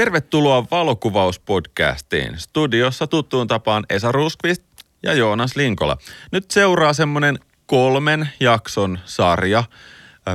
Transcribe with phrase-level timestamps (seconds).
[0.00, 2.38] Tervetuloa valokuvauspodcastiin.
[2.38, 4.62] Studiossa tuttuun tapaan Esa Ruskvist
[5.02, 5.96] ja Joonas Linkola.
[6.32, 9.64] Nyt seuraa semmoinen kolmen jakson sarja.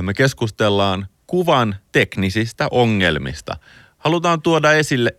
[0.02, 3.56] Me keskustellaan kuvan teknisistä ongelmista.
[3.98, 5.14] Halutaan tuoda esille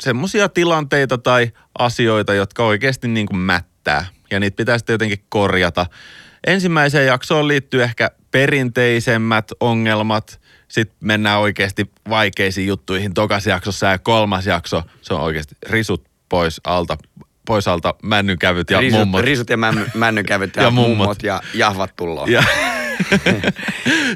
[0.00, 5.86] semmoisia tilanteita tai asioita, jotka oikeasti niin kuin mättää ja niitä pitää sitten jotenkin korjata.
[6.46, 10.39] Ensimmäiseen jaksoon liittyy ehkä perinteisemmät ongelmat,
[10.70, 16.60] sitten mennään oikeasti vaikeisiin juttuihin tokas jaksossa ja kolmas jakso, se on oikeasti risut pois
[16.64, 16.96] alta,
[17.46, 19.24] pois alta männynkävyt ja risut, mummot.
[19.24, 20.98] Risut ja männy, männynkävyt ja, Ja ja mummot.
[20.98, 22.26] mummot ja jahvat tulloo.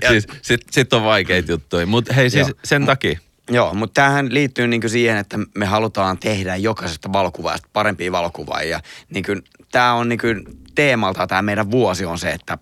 [0.02, 2.58] Ja, siis, sitten sit on vaikeita juttuja, mutta hei siis Joo.
[2.64, 3.18] sen takia.
[3.50, 8.80] Joo, mutta tämähän liittyy niinku siihen, että me halutaan tehdä jokaisesta valokuvaajasta parempia valokuvaajia.
[9.10, 9.32] Niinku,
[9.72, 10.26] tämä on niinku
[10.74, 12.58] teemalta tämä meidän vuosi on se, että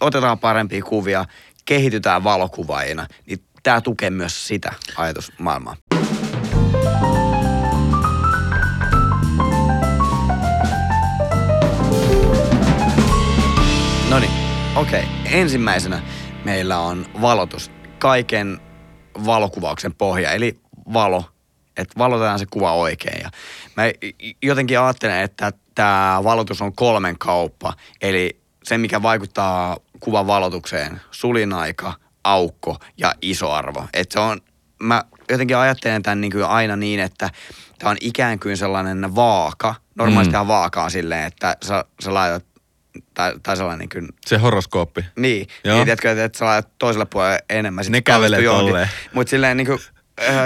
[0.00, 1.24] otetaan parempia kuvia,
[1.70, 3.06] kehitytään valokuvaajina.
[3.26, 5.76] Niin tämä tukee myös sitä ajatusmaailmaa.
[14.10, 14.30] No niin,
[14.76, 15.04] okei.
[15.24, 16.02] Ensimmäisenä
[16.44, 17.70] meillä on valotus.
[17.98, 18.60] Kaiken
[19.26, 20.60] valokuvauksen pohja, eli
[20.92, 21.24] valo.
[21.76, 23.20] Että valotetaan se kuva oikein.
[23.22, 23.30] Ja
[23.76, 23.82] mä
[24.42, 27.72] jotenkin ajattelen, että tämä valotus on kolmen kauppa.
[28.00, 31.92] Eli se, mikä vaikuttaa kuvan valotukseen, sulinaika,
[32.24, 33.84] aukko ja isoarvo.
[33.92, 34.40] Että se on,
[34.82, 37.30] mä jotenkin ajattelen tämän niin kuin aina niin, että
[37.78, 39.74] tämä on ikään kuin sellainen vaaka.
[39.94, 40.46] Normaalisti mm.
[40.46, 42.44] vaaka on silleen, että sä, sä laitat,
[43.14, 45.04] tai, tai sellainen niin kuin Se horoskooppi.
[45.16, 45.76] niin, Joo.
[45.76, 47.84] niin tiedätkö, että, että sä laitat toiselle puolelle enemmän.
[47.88, 48.88] Ne kävelee tolleen.
[49.14, 49.99] Mut silleen niinku, äh,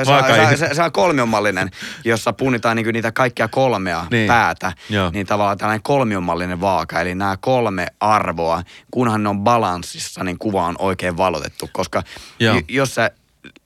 [0.05, 1.71] se, Vaaka- se, on kolmiomallinen,
[2.05, 4.27] jossa punnitaan niinku niitä kaikkia kolmea Niin.
[4.27, 4.73] päätä.
[4.91, 5.11] Joo.
[5.11, 7.01] Niin tavallaan tällainen kolmiomallinen vaaka.
[7.01, 11.71] Eli nämä kolme arvoa, kunhan ne on balanssissa, niin kuva on oikein valotettu.
[11.73, 12.03] Koska
[12.41, 12.57] Joo.
[12.57, 13.11] j- jos sä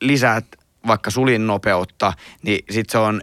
[0.01, 0.45] lisäät
[0.87, 3.21] vaikka sulin nopeutta, niin sit se on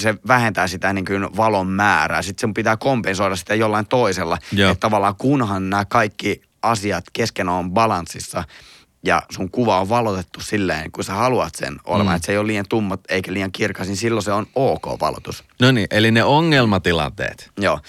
[0.00, 2.22] se vähentää sitä niin kuin valon määrää.
[2.22, 4.38] Sitten sen pitää kompensoida sitä jollain toisella.
[4.52, 4.70] Joo.
[4.70, 8.44] Että tavallaan kunhan nämä kaikki asiat keskenään on balanssissa
[9.04, 12.16] ja sun kuva on valotettu silleen, kun sä haluat sen olemaan, Mm.
[12.16, 15.44] että se ei ole liian tummat eikä liian kirkas, niin silloin se on ok valotus.
[15.60, 17.50] No niin, eli ne ongelmatilanteet.
[17.60, 17.80] Joo.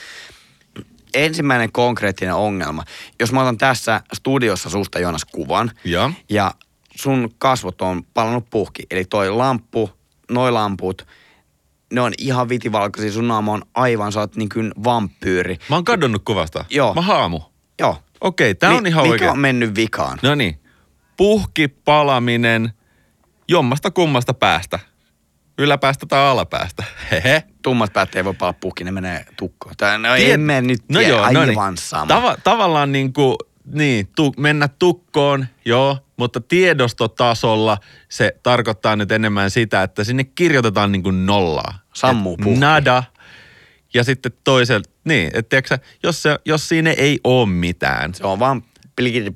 [1.13, 2.83] Ensimmäinen konkreettinen ongelma.
[3.19, 6.11] Jos mä otan tässä studiossa susta Joonas kuvan Joo.
[6.29, 6.51] ja
[6.95, 9.89] sun kasvot on palannut puhki, eli toi lamppu,
[10.31, 11.07] noi lamput,
[11.93, 15.57] ne on ihan vitivalkoisia, sun naama on aivan, sä oot niin kuin vampyyri.
[15.69, 16.65] Mä oon kadonnut kuvasta.
[16.69, 16.93] Joo.
[16.93, 17.39] Mä haamu.
[17.79, 17.97] Joo.
[18.21, 19.31] Okei, tää on Mi- ihan mikä oikein.
[19.31, 20.19] on mennyt vikaan?
[20.21, 20.59] No niin.
[21.17, 22.73] Puhki, palaminen,
[23.47, 24.79] jommasta kummasta päästä.
[25.57, 26.83] Yläpäästä tai alapäästä.
[27.11, 27.43] Hehe.
[27.61, 29.75] Tummat päät ei voi palaa puhki, ne menee tukkoon.
[29.77, 31.77] Tää, no Tiet- ei mene nyt no joo, no aivan niin.
[31.77, 32.05] sama.
[32.05, 33.35] Tava, tavallaan niin kuin,
[33.65, 37.77] niin, tu, mennä tukkoon, joo, mutta tiedostotasolla
[38.09, 41.79] se tarkoittaa nyt enemmän sitä, että sinne kirjoitetaan niin kuin nollaa.
[41.93, 42.59] Sammuu puhki.
[42.59, 43.03] Nada.
[43.93, 45.61] Ja sitten toisella, niin, että
[46.03, 48.63] jos, se, jos siinä ei ole mitään, Se on vaan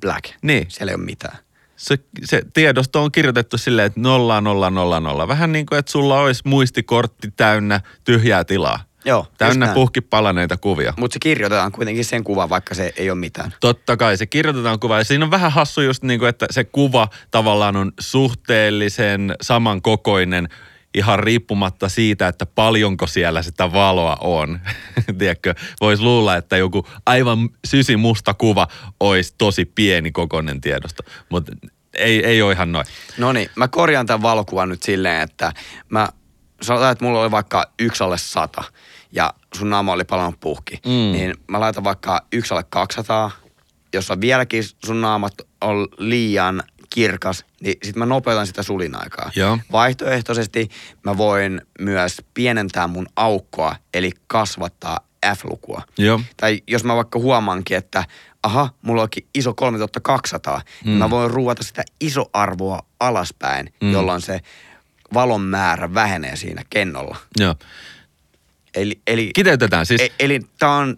[0.02, 0.26] black.
[0.42, 1.38] niin, Siellä ei ole mitään.
[1.78, 5.28] Se, se tiedosto on kirjoitettu silleen, että nolla, nolla, nolla, nolla.
[5.28, 8.80] Vähän niin kuin, että sulla olisi muistikortti täynnä tyhjää tilaa.
[9.06, 9.76] Joo, Täynnä näin.
[9.76, 10.94] puhki palaneita kuvia.
[10.98, 13.54] Mutta se kirjoitetaan kuitenkin sen kuvan, vaikka se ei ole mitään.
[13.62, 14.98] Totta kai, se kirjoitetaan kuva.
[14.98, 20.50] Ja siinä on vähän hassu just niin kuin, että se kuva tavallaan on suhteellisen samankokoinen
[20.97, 24.59] ihan riippumatta siitä, että paljonko siellä sitä valoa on.
[25.19, 28.68] Tiedätkö, voisi luulla, että joku aivan sysimusta kuva
[29.00, 31.52] olisi tosi pieni kokoinen tiedosto, mutta
[31.94, 32.85] ei, ei ole ihan noin.
[33.18, 35.52] No niin, mä korjaan tämän valokuvan nyt silleen, että
[35.90, 36.08] mä
[36.62, 38.64] sanotaan, että mulla oli vaikka yksi alle sata
[39.12, 40.79] ja sun naama oli palannut puhki.
[40.85, 40.91] Mm.
[40.91, 43.31] Niin mä laitan vaikka yksi alle 200,
[43.94, 46.64] jossa vieläkin sun naamat on liian
[46.97, 49.31] kirkas, niin sitten mä nopeutan sitä sulinaikaa.
[49.35, 49.59] Joo.
[49.72, 50.69] Vaihtoehtoisesti
[51.03, 55.00] mä voin myös pienentää mun aukkoa, eli kasvattaa
[55.35, 55.81] F-lukua.
[55.97, 56.22] Joo.
[56.38, 58.03] Tai jos mä vaikka huomaankin, että
[58.44, 60.62] aha, mulla onkin iso 3200, mm.
[60.90, 63.88] niin mä voin ruuata sitä isoarvoa alaspäin, Mm.
[63.88, 63.94] mm.
[63.94, 64.40] jolloin se
[65.14, 67.17] valon määrä vähenee siinä kennolla.
[67.40, 67.55] Joo.
[68.76, 70.02] Eli, eli, Kiteytetään siis.
[70.02, 70.97] e, eli tää on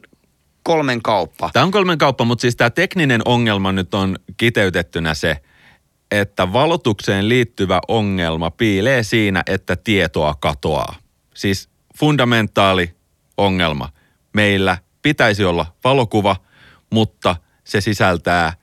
[0.64, 1.50] kolmen kauppa.
[1.54, 5.38] Tämä on kolmen kauppa, mutta siis tämä tekninen ongelma nyt on kiteytettynä se,
[6.12, 10.96] että valotukseen liittyvä ongelma piilee siinä, että tietoa katoaa.
[11.34, 11.70] Siis
[12.00, 12.96] fundamentaali
[13.38, 13.90] ongelma.
[14.34, 16.36] Meillä pitäisi olla valokuva,
[16.90, 18.54] mutta se sisältää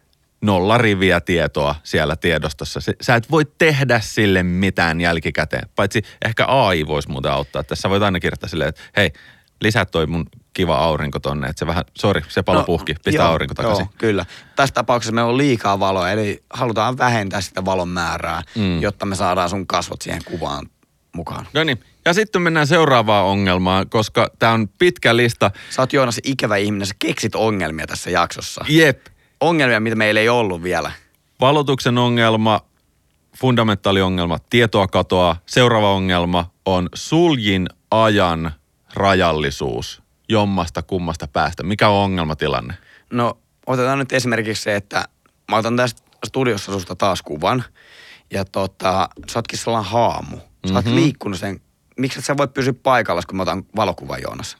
[0.41, 2.81] nolla riviä tietoa siellä tiedostossa.
[3.01, 5.69] Sä et voi tehdä sille mitään jälkikäteen.
[5.77, 7.63] Paitsi ehkä AI voisi muuten auttaa.
[7.63, 9.13] Tässä voit aina kirjoittaa silleen, että hei,
[9.61, 11.47] lisää toi mun kiva aurinko tonne.
[11.49, 13.83] Että se vähän, sori, se palo no, puhki, pistä joo, aurinko takaisin.
[13.85, 14.27] Joo, kyllä.
[14.57, 18.81] Tässä tapauksessa me on liikaa valoa, eli halutaan vähentää sitä valon määrää, Mm.
[18.83, 20.67] jotta me saadaan sun kasvot siihen kuvaan
[21.15, 21.47] mukaan.
[21.53, 25.51] No niin, ja sitten mennään seuraavaan ongelmaan, koska tämä on pitkä lista.
[25.71, 28.65] Sä oot Joonas ikävä ihminen, sä keksit ongelmia tässä jaksossa.
[28.69, 29.07] Jep,
[29.41, 30.93] Ongelmia, mitä meillä ei ollut vielä.
[31.41, 32.61] valotuksen ongelma,
[33.39, 35.37] fundamentaaliongelma, tietoa katoaa.
[35.47, 38.53] Seuraava ongelma on suljin ajan
[38.95, 41.63] rajallisuus jommasta kummasta päästä.
[41.63, 42.75] Mikä on ongelmatilanne?
[43.13, 45.05] No otetaan nyt esimerkiksi se, että
[45.51, 47.65] mä otan tästä studiossa susta taas kuvan.
[48.31, 50.37] Ja tota, sä ootkin sellainen haamu.
[50.37, 50.77] Sä mm-hmm.
[50.77, 51.61] oot liikkunut sen.
[51.97, 54.57] Miksi et sä voi pysyä paikalla, kun mä otan valokuvan Joonas?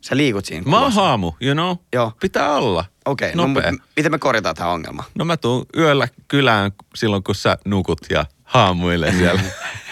[0.00, 1.76] Sä liikut siinä Mä oon haamu, you know?
[1.92, 2.12] Joo.
[2.20, 2.84] Pitää olla.
[3.04, 3.72] Okei, no, Nopea.
[3.72, 5.04] mut miten me korjataan tämä ongelma?
[5.14, 9.40] No mä tuun yöllä kylään silloin, kun sä nukut ja haamuilee siellä.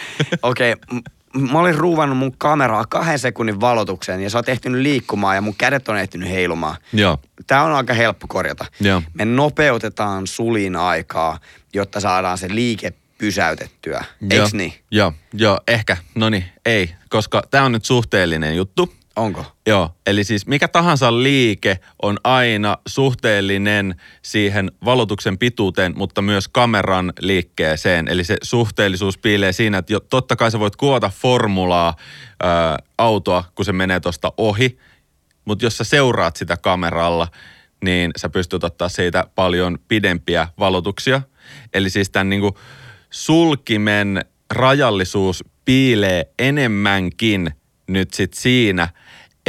[0.42, 0.98] Okei, m-
[1.34, 5.54] mä olin ruuvannut mun kameraa kahden sekunnin valotukseen ja sä oot ehtinyt liikkumaan ja mun
[5.58, 6.76] kädet on ehtinyt heilumaan.
[6.92, 7.18] Joo.
[7.46, 8.66] Tämä on aika helppo korjata.
[8.80, 9.02] Joo.
[9.14, 11.38] Me nopeutetaan sulin aikaa,
[11.74, 14.04] jotta saadaan se liike pysäytettyä.
[14.30, 14.72] Eiks niin?
[14.90, 15.96] Joo, joo, ehkä.
[16.14, 18.94] No niin, ei, koska tämä on nyt suhteellinen juttu.
[19.18, 19.44] Onko?
[19.66, 27.12] Joo, eli siis mikä tahansa liike on aina suhteellinen siihen valotuksen pituuteen, mutta myös kameran
[27.20, 28.08] liikkeeseen.
[28.08, 31.96] Eli se suhteellisuus piilee siinä, että jo, totta kai sä voit kuvata formulaa
[32.42, 34.78] ää, autoa, kun se menee tuosta ohi,
[35.44, 37.28] mutta jos sä seuraat sitä kameralla,
[37.84, 41.22] niin sä pystyt ottaa siitä paljon pidempiä valotuksia.
[41.74, 42.58] Eli siis tämän niinku
[43.10, 44.20] sulkimen
[44.50, 47.50] rajallisuus piilee enemmänkin
[47.88, 48.88] nyt sit siinä,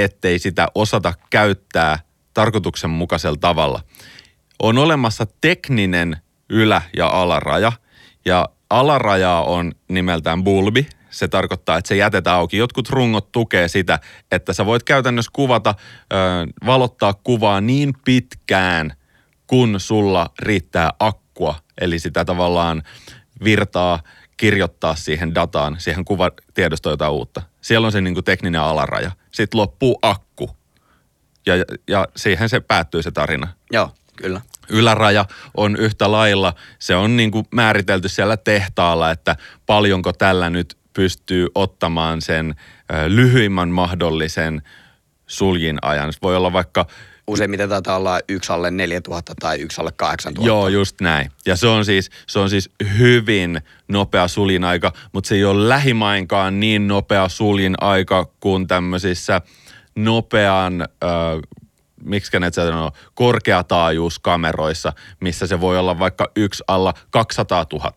[0.04, 2.00] ettei sitä osata käyttää
[2.34, 3.82] tarkoituksenmukaisella tavalla.
[4.60, 6.18] On olemassa tekninen
[6.50, 7.72] ylä- ja alaraja,
[8.26, 10.88] ja alaraja on nimeltään bulbi.
[11.10, 12.58] Se tarkoittaa, että se jätetään auki.
[12.58, 14.00] Jotkut rungot tukee sitä,
[14.32, 15.76] että sä voit käytännössä kuvata,
[16.14, 16.16] ö,
[16.66, 18.94] valottaa kuvaa niin pitkään,
[19.48, 21.56] kun sulla riittää akkua.
[21.82, 22.84] Eli sitä tavallaan
[23.44, 24.00] virtaa
[24.40, 27.42] kirjoittaa siihen dataan, siihen kuvatiedostoon jotain uutta.
[27.62, 29.12] Siellä on se niin kuin tekninen alaraja.
[29.32, 30.50] Sitten loppuu akku.
[31.46, 31.54] Ja,
[31.88, 33.48] ja siihen se päättyy se tarina.
[33.72, 34.42] Joo, kyllä.
[34.70, 35.26] Yläraja
[35.58, 41.48] on yhtä lailla, se on niin kuin määritelty siellä tehtaalla, että paljonko tällä nyt pystyy
[41.56, 42.56] ottamaan sen
[43.08, 44.62] lyhyimmän mahdollisen
[45.28, 46.14] suljin ajan.
[46.14, 46.86] Se voi olla vaikka
[47.30, 50.48] Useimmiten taitaa olla yksi alle 4000 tai yksi alle 8000.
[50.48, 51.32] Joo, just näin.
[51.46, 55.70] Ja se on siis, se on siis hyvin nopea suljin aika, mutta se ei ole
[55.70, 59.42] lähimainkaan niin nopea suljin aika kuin tämmöisissä
[59.96, 60.90] nopean, äh,
[62.04, 67.92] miksi ne sanoo, korkeataajuuskameroissa, missä se voi olla vaikka yksi alla 200 000.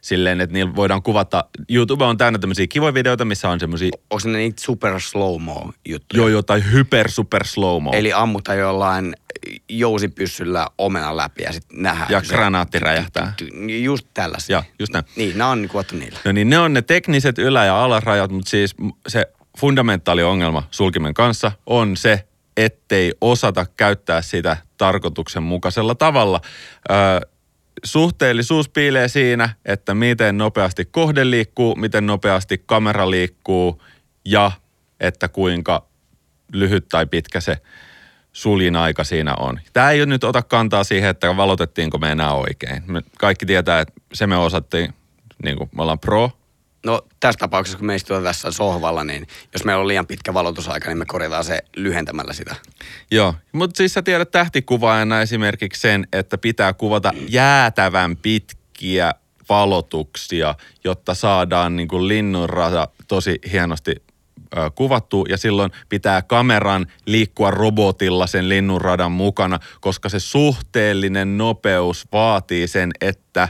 [0.00, 4.28] Silleen, että niillä voidaan kuvata, YouTube on täynnä tämmöisiä kivoja videoita, missä on semmoisia, Onko
[4.28, 6.20] ne niitä super slow-mo juttuja?
[6.20, 7.90] joo jotain hyper super slow mo.
[7.94, 9.14] Eli ammutaan jollain
[9.68, 12.10] jousipyssyllä omenan läpi ja sitten nähdään.
[12.10, 13.32] Ja se- granaatti räjähtää.
[13.82, 14.56] Just tällaisia.
[14.56, 15.04] Joo, just näin.
[15.16, 16.18] Niin, nämä on kuvattu niillä.
[16.24, 18.74] No niin, ne on ne tekniset ylä- ja alarajat, mutta siis
[19.08, 19.26] se
[19.58, 22.24] fundamentaali ongelma sulkimen kanssa on se,
[22.56, 26.40] ettei osata käyttää sitä tarkoituksenmukaisella tavalla.
[26.90, 26.94] Ö,
[27.84, 33.82] suhteellisuus piilee siinä, että miten nopeasti kohde liikkuu, miten nopeasti kamera liikkuu
[34.24, 34.52] ja
[35.00, 35.86] että kuinka
[36.52, 37.56] lyhyt tai pitkä se
[38.32, 39.60] suljin aika siinä on.
[39.72, 42.82] Tämä ei nyt ota kantaa siihen, että valotettiinko me enää oikein.
[42.86, 44.94] Me kaikki tietää, että se me osattiin,
[45.44, 46.30] niin kuin me ollaan pro,
[46.84, 50.88] No tässä tapauksessa, kun me istutaan tässä sohvalla, niin jos meillä on liian pitkä valotusaika,
[50.88, 52.56] niin me korjataan se lyhentämällä sitä.
[53.10, 59.12] Joo, mutta siis sä tiedät tähtikuvaajana esimerkiksi sen, että pitää kuvata jäätävän pitkiä
[59.48, 60.54] valotuksia,
[60.84, 63.94] jotta saadaan niin kuin linnunrata tosi hienosti
[64.74, 72.68] kuvattu ja silloin pitää kameran liikkua robotilla sen linnunradan mukana, koska se suhteellinen nopeus vaatii
[72.68, 73.48] sen, että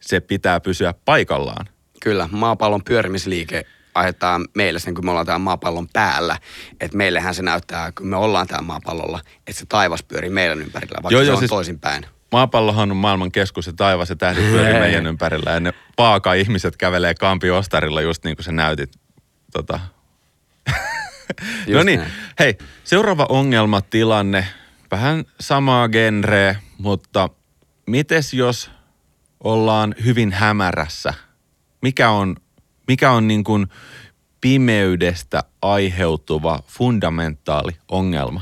[0.00, 1.66] se pitää pysyä paikallaan.
[2.00, 6.38] Kyllä, maapallon pyörimisliike aiheuttaa meille sen, kun me ollaan täällä maapallon päällä.
[6.80, 10.98] Että meillehän se näyttää, kun me ollaan täällä maapallolla, että se taivas pyörii meidän ympärillä,
[11.02, 12.06] vaikka Joo, se joo, on siis- toisinpäin.
[12.32, 14.80] Maapallohan on maailman keskus ja taivas ja tähdit pyörii Hei.
[14.80, 15.50] meidän ympärillä.
[15.50, 18.90] Ja ne paaka-ihmiset kävelee Kampi-Ostarilla just niin kuin sä näytit.
[19.52, 19.80] Tota.
[21.74, 22.02] no niin,
[22.38, 24.46] hei, seuraava ongelmatilanne.
[24.90, 27.28] Vähän samaa genreä, mutta
[27.86, 28.70] mites jos
[29.44, 31.14] ollaan hyvin hämärässä?
[31.82, 32.36] Mikä on,
[32.88, 33.66] mikä on niin kuin
[34.40, 38.40] pimeydestä aiheutuva fundamentaali ongelma?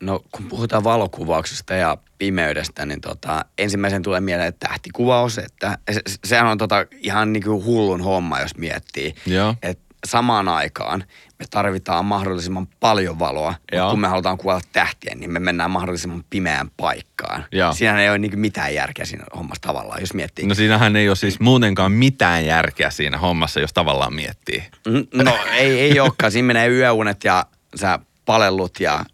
[0.00, 6.46] No kun puhutaan valokuvauksesta ja pimeydestä, niin tota, ensimmäisen tulee mieleen tähtikuvaus, että se, sehän
[6.46, 9.14] on tota ihan niinku hullun homma, jos miettii.
[9.26, 9.54] Joo.
[9.62, 11.04] Et samaan aikaan
[11.38, 16.24] me tarvitaan mahdollisimman paljon valoa, mutta kun me halutaan kuvata tähtiä, niin me mennään mahdollisimman
[16.30, 17.44] pimeään paikkaan.
[17.52, 17.72] Joo.
[17.72, 20.46] Siinä ei ole niin mitään järkeä siinä hommassa tavallaan, jos miettii.
[20.46, 24.64] No siinähän ei ole siis muutenkaan mitään järkeä siinä hommassa, jos tavallaan miettii.
[24.88, 26.32] Mm, No ei, ei olekaan.
[26.32, 29.04] Siinä menee yöunet ja sä palellut ja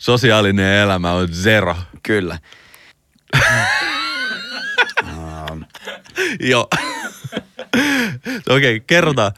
[0.00, 1.76] Sosiaalinen elämä on zero.
[2.02, 2.38] kyllä.
[6.40, 6.68] Joo.
[8.48, 9.32] Okei, okay, kerrotaan.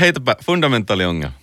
[0.00, 1.34] Heitäpä fundamentaali ongelma.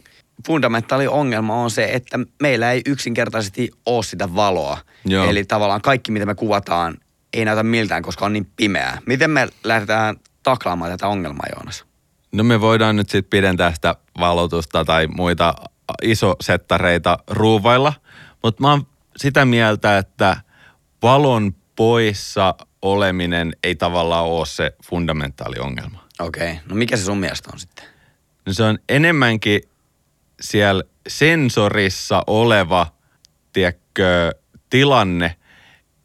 [0.47, 4.77] Fundamentaali ongelma on se, että meillä ei yksinkertaisesti ole sitä valoa.
[5.05, 5.25] Joo.
[5.25, 6.97] Eli tavallaan kaikki, mitä me kuvataan,
[7.33, 9.01] ei näytä miltään, koska on niin pimeää.
[9.05, 11.85] Miten me lähdetään taklaamaan tätä ongelmaa, Joonas?
[12.31, 15.55] No me voidaan nyt sitten pidentää sitä valotusta tai muita
[16.01, 17.93] isosettareita ruuvailla,
[18.43, 20.37] mutta mä oon sitä mieltä, että
[21.01, 26.05] valon poissa oleminen ei tavallaan ole se fundamentaali ongelma.
[26.19, 26.63] Okei, okay.
[26.69, 27.94] no mikä se sun mielestä on sitten?
[28.45, 29.61] No se on enemmänkin
[30.41, 32.87] siellä sensorissa oleva,
[33.53, 34.31] tiedätkö,
[34.69, 35.35] tilanne,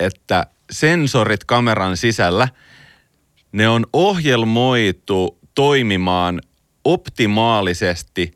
[0.01, 2.49] että sensorit kameran sisällä,
[3.53, 6.41] ne on ohjelmoitu toimimaan
[6.85, 8.33] optimaalisesti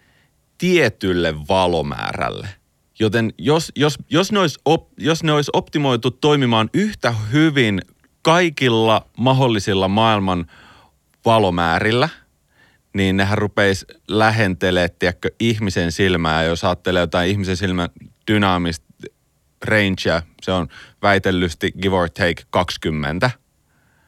[0.59, 2.49] tietylle valomäärälle.
[2.99, 7.83] Joten jos, jos, jos, ne olisi op, jos ne olisi optimoitu toimimaan yhtä hyvin
[8.23, 10.47] kaikilla mahdollisilla maailman
[11.25, 12.09] valomäärillä,
[12.95, 16.45] niin nehän rupeisi lähentelee, tiedätkö, ihmisen silmää.
[16.45, 17.89] Jos ajattelee jotain ihmisen silmän
[18.31, 18.87] dynaamista
[19.65, 20.69] rangea, se on
[21.03, 23.31] väitellysti give or take 20.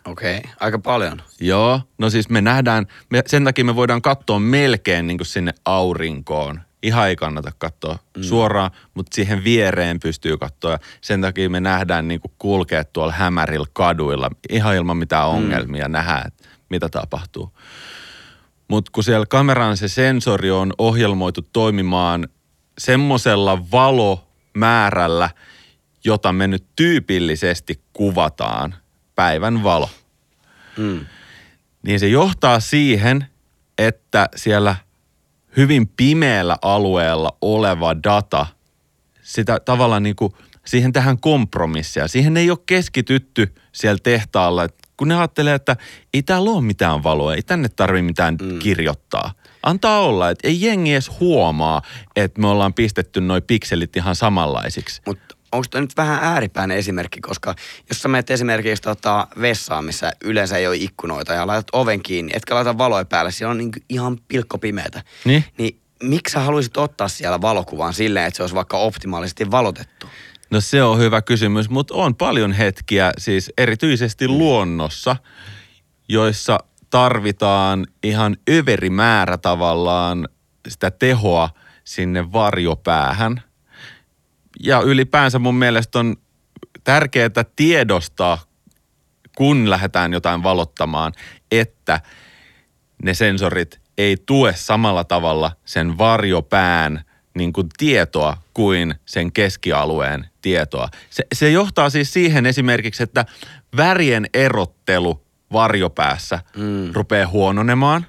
[0.07, 0.51] Okei, okay.
[0.61, 1.23] aika paljon.
[1.41, 5.53] Joo, no siis me nähdään, me, sen takia me voidaan katsoa melkein niin kuin sinne
[5.65, 6.61] aurinkoon.
[6.83, 8.23] Ihan ei kannata katsoa mm.
[8.23, 10.73] suoraan, mutta siihen viereen pystyy katsoa.
[10.73, 15.89] Ja sen takia me nähdään niin kuin kulkea tuolla hämärillä kaduilla ihan ilman mitään ongelmia
[15.89, 15.93] mm.
[15.93, 17.53] nähdään, että mitä tapahtuu.
[18.69, 22.29] Mutta kun siellä kameran se sensori on ohjelmoitu toimimaan
[22.79, 25.31] semmoisella valomäärällä,
[26.05, 28.75] jota me nyt tyypillisesti kuvataan,
[29.15, 29.91] päivän valo
[30.77, 31.07] Mm.
[31.83, 33.27] niin se johtaa siihen,
[33.79, 34.77] että siellä
[35.57, 38.47] hyvin pimeällä alueella oleva data,
[39.23, 40.33] sitä tavallaan niin kuin,
[40.67, 42.09] siihen tähän kompromissia.
[42.09, 45.77] Siihen ei ole keskitytty siellä tehtaalla, Et kun ne ajattelee, että
[46.15, 48.59] ei täällä ole mitään valoa, ei tänne tarvitse mitään mm.
[48.59, 49.33] kirjoittaa.
[49.63, 51.83] Antaa olla, että ei jengi edes huomaa,
[52.17, 55.03] että me ollaan pistetty noi pikselit ihan samanlaisiksi.
[55.07, 57.55] Mutta onko tämä nyt vähän ääripäinen esimerkki, koska
[57.89, 62.33] jos sä menet esimerkiksi tota vessaan, missä yleensä ei ole ikkunoita ja laitat oven kiinni,
[62.35, 65.03] etkä laita valoja päälle, siellä on niinku ihan pilkkopimeätä.
[65.25, 65.45] Niin?
[65.59, 70.07] Niin miksi sä haluaisit ottaa siellä valokuvan silleen, että se olisi vaikka optimaalisesti valotettu?
[70.51, 75.17] No se on hyvä kysymys, mutta on paljon hetkiä, siis erityisesti luonnossa,
[76.09, 76.59] joissa
[76.91, 80.29] tarvitaan ihan överi määrä tavallaan
[80.69, 81.51] sitä tehoa
[81.85, 83.43] sinne varjopäähän.
[84.63, 86.17] Ja ylipäänsä mun mielestä on
[86.85, 88.39] tärkeää tiedostaa,
[89.37, 91.13] kun lähdetään jotain valottamaan,
[91.51, 92.01] että
[93.03, 100.89] ne sensorit ei tue samalla tavalla sen varjopään niin kuin tietoa kuin sen keskialueen tietoa.
[101.11, 103.25] Se, se johtaa siis siihen esimerkiksi, että
[103.77, 105.23] värien erottelu
[105.53, 106.93] varjopäässä mm.
[106.93, 108.07] rupeaa huononemaan.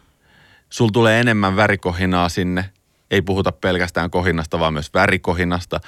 [0.70, 2.70] Sul tulee enemmän värikohinaa sinne.
[3.12, 5.80] Ei puhuta pelkästään kohinasta, vaan myös värikohinasta.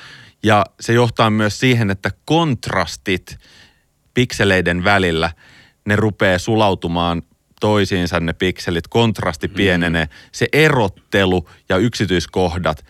[0.43, 3.37] Ja se johtaa myös siihen, että kontrastit
[4.13, 5.31] pikseleiden välillä,
[5.85, 7.21] ne rupeaa sulautumaan
[7.61, 10.11] toisiinsa ne pikselit, kontrasti pienenee, mm.
[10.31, 12.85] se erottelu ja yksityiskohdat,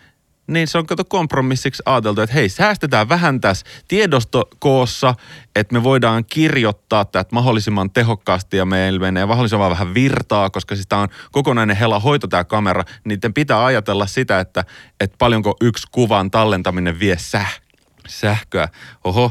[0.50, 5.14] niin se on kato kompromissiksi ajateltu, että hei, säästetään vähän tässä tiedostokoossa,
[5.56, 10.86] että me voidaan kirjoittaa tätä mahdollisimman tehokkaasti ja meillä menee mahdollisimman vähän virtaa, koska siis
[10.86, 14.64] tämä on kokonainen hela hoito tämä kamera, niin pitää ajatella sitä, että,
[15.00, 17.60] että paljonko yksi kuvan tallentaminen vie säh,
[18.08, 18.68] sähköä.
[19.04, 19.30] Oho,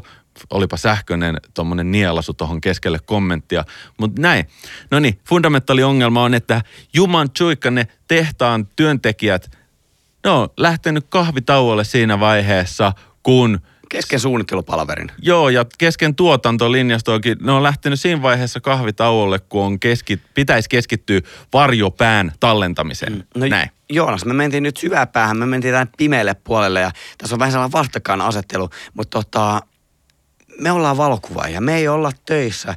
[0.49, 3.63] olipa sähköinen tuommoinen nielasu tuohon keskelle kommenttia.
[3.97, 4.45] Mutta näin.
[4.91, 6.61] No niin, fundamentaali ongelma on, että
[6.93, 9.58] Juman Tsuikka, ne tehtaan työntekijät,
[10.23, 13.59] ne on lähtenyt kahvitauolle siinä vaiheessa, kun
[13.89, 15.11] Kesken suunnittelupalverin.
[15.21, 21.21] Joo, ja kesken tuotantolinjastoakin, ne on lähtenyt siinä vaiheessa kahvitauolle, kun on keski, pitäisi keskittyä
[21.53, 23.27] varjopään tallentamiseen.
[23.35, 23.69] No, Näin.
[23.89, 27.51] Joonas, me mentiin nyt syvään päähän, me mentiin tänne pimeälle puolelle ja tässä on vähän
[27.51, 29.61] sellainen vastakkainasettelu, mutta tota,
[30.59, 32.75] me ollaan valokuvaajia, me ei olla töissä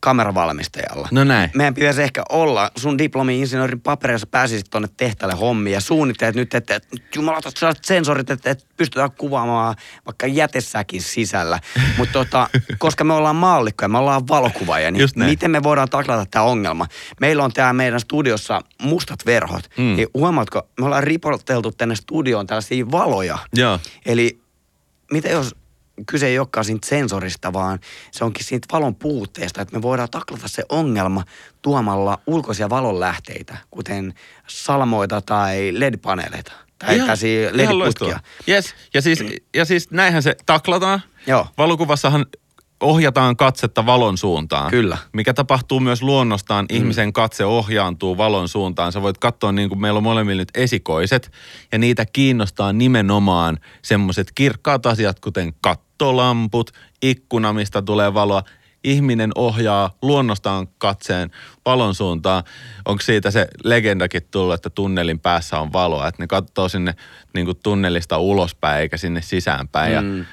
[0.00, 1.08] kameravalmistajalla.
[1.10, 1.50] No näin.
[1.54, 6.76] Meidän pitäisi ehkä olla, sun diplomi-insinöörin papereissa pääsisit tonne tehtaalle hommiin ja suunnittelet nyt, että,
[6.76, 9.74] että jumalauta, sellaiset sensorit, että, että pystytään kuvaamaan
[10.06, 11.60] vaikka jätessäkin sisällä.
[11.98, 16.44] Mutta tota, koska me ollaan maallikkoja, me ollaan valokuvaajia, niin miten me voidaan taklata tämä
[16.44, 16.86] ongelma?
[17.20, 19.70] Meillä on täällä meidän studiossa mustat verhot.
[19.76, 19.96] Mm.
[19.96, 23.38] Niin huomaatko, me ollaan ripoteltu tänne studioon tällaisia valoja.
[23.54, 23.78] Joo.
[24.06, 24.40] Eli
[25.12, 25.54] mitä jos
[26.06, 27.78] kyse ei olekaan siitä sensorista, vaan
[28.10, 31.24] se onkin siitä valon puutteesta, että me voidaan taklata se ongelma
[31.62, 34.14] tuomalla ulkoisia valonlähteitä, kuten
[34.46, 38.20] salmoita tai LED-paneeleita tai Ihan- tällaisia ihan LED-putkia.
[38.48, 38.74] Yes.
[38.94, 41.02] Ja siis, ja siis näinhän se taklataan.
[41.26, 41.46] Joo.
[41.58, 42.26] Valokuvassahan
[42.80, 44.70] ohjataan katsetta valon suuntaan.
[44.70, 44.98] Kyllä.
[45.12, 46.66] Mikä tapahtuu myös luonnostaan.
[46.70, 46.76] Mm.
[46.76, 48.92] Ihmisen katse ohjaantuu valon suuntaan.
[48.92, 51.32] Sä voit katsoa, niin kuin meillä on molemmilla nyt esikoiset,
[51.72, 55.54] ja niitä kiinnostaa nimenomaan semmoiset kirkkaat asiat, kuten
[56.00, 56.70] kattolamput,
[57.02, 58.42] ikkuna, mistä tulee valoa.
[58.84, 61.30] Ihminen ohjaa luonnostaan katseen
[61.64, 62.42] valon suuntaan.
[62.84, 66.94] Onko siitä se legendakin tullut, että tunnelin päässä on valoa, että ne katsoo sinne
[67.34, 69.92] niin kuin tunnelista ulospäin eikä sinne sisäänpäin.
[69.92, 70.24] Ja Mm.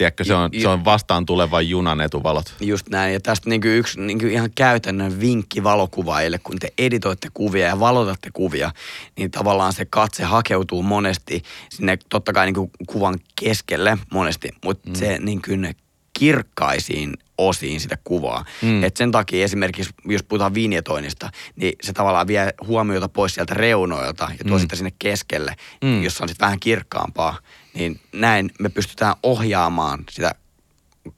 [0.00, 2.54] Tiedätkö, se on, Ju- se on vastaan tulevan junan etuvalot.
[2.60, 3.12] Just näin.
[3.12, 8.30] Ja tästä niinku yksi niinku ihan käytännön vinkki valokuvaajille, kun te editoitte kuvia ja valotatte
[8.32, 8.72] kuvia,
[9.16, 14.94] niin tavallaan se katse hakeutuu monesti sinne totta kai niinku kuvan keskelle monesti, mutta mm.
[14.94, 15.74] se niinku ne
[16.12, 18.44] kirkkaisiin osiin sitä kuvaa.
[18.62, 18.84] Mm.
[18.84, 24.28] Et sen takia esimerkiksi, jos puhutaan vinjetoinnista, niin se tavallaan vie huomiota pois sieltä reunoilta
[24.38, 24.60] ja tuo Mm.
[24.60, 25.54] sitä sinne keskelle,
[25.84, 26.02] mm.
[26.02, 27.38] jossa on sitten vähän kirkkaampaa.
[27.74, 30.34] Niin näin me pystytään ohjaamaan sitä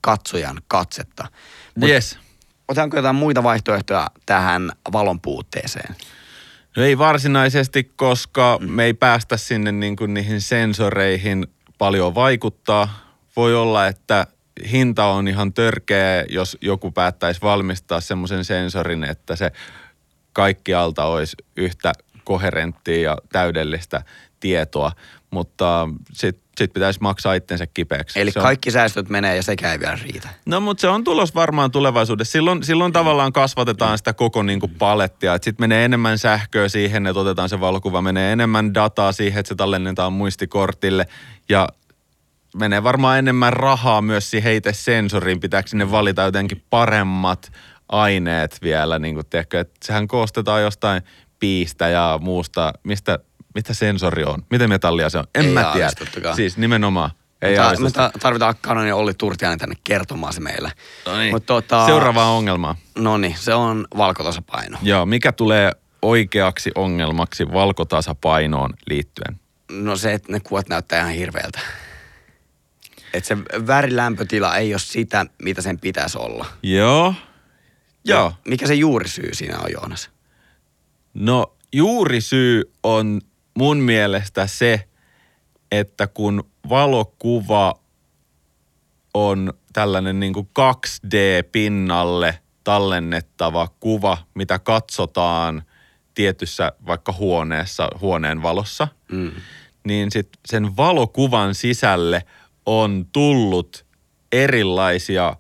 [0.00, 1.28] katsojan katsetta.
[1.76, 2.18] Mut Yes.
[2.68, 5.96] Otanko jotain muita vaihtoehtoja tähän valon puutteeseen?
[6.76, 8.70] No ei varsinaisesti, koska mm.
[8.70, 11.46] me ei päästä sinne niin kuin niihin sensoreihin
[11.78, 13.14] paljon vaikuttaa.
[13.36, 14.26] Voi olla, että
[14.70, 19.52] hinta on ihan törkeä, jos joku päättäisi valmistaa semmoisen sensorin, että se
[20.32, 21.92] kaikkialta olisi yhtä
[22.24, 24.02] koherenttia ja täydellistä
[24.40, 24.92] tietoa,
[25.32, 28.20] mutta sitten sit pitäisi maksaa itsensä kipeäksi.
[28.20, 30.28] Eli Se on- kaikki säästöt menee ja sekään ei vielä riitä.
[30.46, 32.32] No mutta se on tulos varmaan tulevaisuudessa.
[32.32, 35.32] Silloin, silloin tavallaan kasvatetaan sitä koko niin kuin palettia.
[35.34, 38.02] Sitten menee enemmän sähköä siihen, että otetaan se valokuva.
[38.02, 41.06] Menee enemmän dataa siihen, että se tallennetaan muistikortille.
[41.48, 41.68] Ja
[42.56, 45.40] menee varmaan enemmän rahaa myös siihen itse sensoriin.
[45.40, 47.52] Pitääkö sinne valita jotenkin paremmat
[47.88, 51.02] aineet vielä, niin kuin tiedätkö, että sehän koostetaan jostain
[51.38, 52.72] piistä ja muusta.
[52.82, 53.18] Mistä,
[53.54, 54.42] mitä sensori on?
[54.50, 55.24] Miten metallia se on?
[55.34, 55.86] En Ei mä tiedä.
[55.86, 56.36] aavistuttakaan.
[56.36, 57.10] Siis nimenomaan.
[57.42, 60.72] Ei ta- me ta- tarvitaan Kanon ja Olli Turtiainen tänne kertomaan se meille.
[61.06, 61.34] No niin.
[61.34, 62.76] Mut tota, Seuraava ongelma.
[62.98, 64.78] No niin, se on valkotasapaino.
[64.82, 69.40] Joo, mikä tulee oikeaksi ongelmaksi valkotasapainoon liittyen?
[69.72, 71.60] No se, että ne kuvat näyttää ihan hirveältä.
[73.14, 76.46] Että se värilämpötila ei ole sitä, mitä sen pitäisi olla.
[76.62, 77.14] Joo.
[78.04, 78.32] Joo.
[78.48, 80.10] Mikä se juurisyy siinä on, Joonas?
[81.14, 83.20] No juuri syy on
[83.58, 84.88] mun mielestä se,
[85.72, 87.74] että kun valokuva
[89.14, 95.62] on tällainen niin kuin 2D-pinnalle tallennettava kuva, mitä katsotaan
[96.14, 99.32] tietyssä vaikka huoneessa, huoneen valossa, Mm.
[99.86, 102.22] niin sit sen valokuvan sisälle
[102.66, 103.86] on tullut
[104.32, 105.36] erilaisia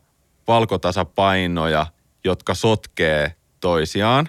[0.48, 1.86] valkotasapainoja,
[2.24, 4.28] jotka sotkee toisiaan.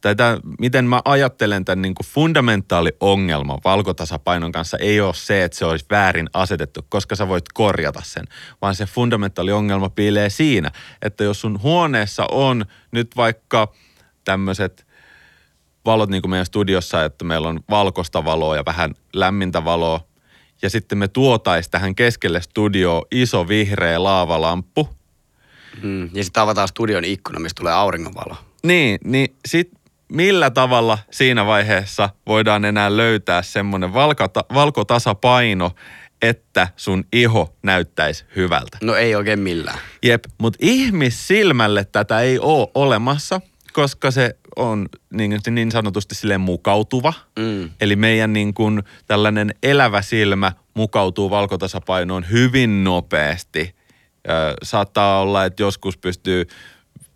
[0.00, 5.58] Tätä, miten mä ajattelen tämän niin kuin fundamentaali ongelma valkotasapainon kanssa ei ole se, että
[5.58, 8.24] se olisi väärin asetettu, koska sä voit korjata sen,
[8.62, 10.70] vaan se fundamentaali ongelma piilee siinä,
[11.02, 13.72] että jos sun huoneessa on nyt vaikka
[14.24, 14.86] tämmöiset
[15.84, 20.00] valot niin kuin meidän studiossa, että meillä on valkoista valoa ja vähän lämmintä valoa.
[20.62, 24.88] Ja sitten me tuotais tähän keskelle studioon iso vihreä laavalamppu.
[25.82, 26.10] Mm.
[26.14, 28.36] Ja sitten avataan studion ikkuna, mistä tulee auringonvalo.
[28.62, 29.70] Niin, niin sit
[30.12, 35.70] millä tavalla siinä vaiheessa voidaan enää löytää semmoinen valkota, valkotasapaino,
[36.22, 38.78] että sun iho näyttäisi hyvältä.
[38.82, 39.78] No ei oikein millään.
[40.02, 43.40] Jep, mutta ihmissilmälle tätä ei ole olemassa,
[43.72, 47.12] koska se on niin, niin sanotusti silleen mukautuva.
[47.38, 47.70] Mm.
[47.80, 53.74] Eli meidän niin kuin tällainen elävä silmä mukautuu valkotasapainoon hyvin nopeasti.
[54.28, 54.30] Ö,
[54.62, 56.46] saattaa olla, että joskus pystyy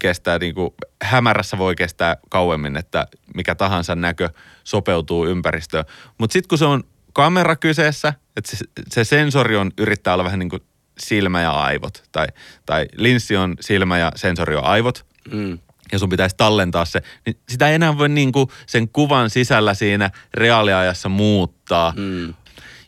[0.02, 0.70] kestää, niin kuin,
[1.02, 4.30] hämärässä voi kestää kauemmin, että mikä tahansa näkö
[4.64, 5.84] sopeutuu ympäristöön.
[6.18, 10.38] Mutta sitten kun se on kamera kyseessä, että se, se sensori on, yrittää olla vähän
[10.38, 10.62] niin kuin
[10.98, 12.02] silmä ja aivot.
[12.12, 12.26] Tai,
[12.66, 15.58] tai linssi on silmä ja sensori on aivot Mm.
[15.92, 20.10] ja sun pitäisi tallentaa se, niin sitä ei enää voi niinku sen kuvan sisällä siinä
[20.34, 21.94] reaaliajassa muuttaa.
[21.96, 22.34] Mm.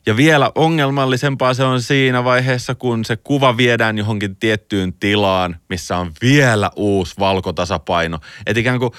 [0.07, 5.97] Ja vielä ongelmallisempaa se on siinä vaiheessa, kun se kuva viedään johonkin tiettyyn tilaan, missä
[5.97, 8.19] on vielä uusi valkotasapaino.
[8.47, 8.91] Et ikään kuin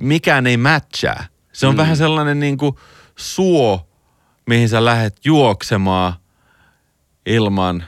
[0.00, 1.24] mikään ei matchaa.
[1.52, 1.78] Se on mm.
[1.78, 2.76] vähän sellainen niin kuin
[3.16, 3.88] suo,
[4.46, 6.14] mihin sä lähdet juoksemaan
[7.26, 7.84] ilman...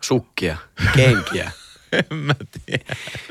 [0.00, 0.56] Sukkia,
[0.96, 1.50] kenkiä.
[1.92, 2.34] en mä
[2.66, 2.84] tiedä.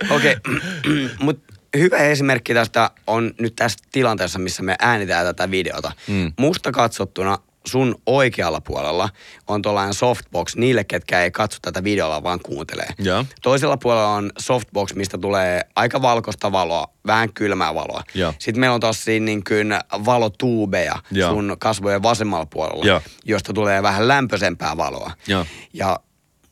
[0.09, 1.09] Okei, okay.
[1.19, 5.91] mutta hyvä esimerkki tästä on nyt tässä tilanteessa, missä me äänitään tätä videota.
[6.07, 6.33] Mm.
[6.39, 9.09] Musta katsottuna sun oikealla puolella
[9.47, 12.87] on tuollainen softbox niille, ketkä ei katso tätä videolla, vaan kuuntelee.
[12.99, 13.25] Ja.
[13.41, 18.03] Toisella puolella on softbox, mistä tulee aika valkoista valoa, vähän kylmää valoa.
[18.13, 18.33] Ja.
[18.39, 19.73] Sitten meillä on tossa siinä niin kuin
[20.05, 21.29] valotuubeja Ja.
[21.29, 23.01] sun kasvojen vasemmalla puolella, Ja.
[23.25, 25.11] josta tulee vähän lämpöisempää valoa.
[25.27, 25.45] Ja.
[25.73, 25.99] Ja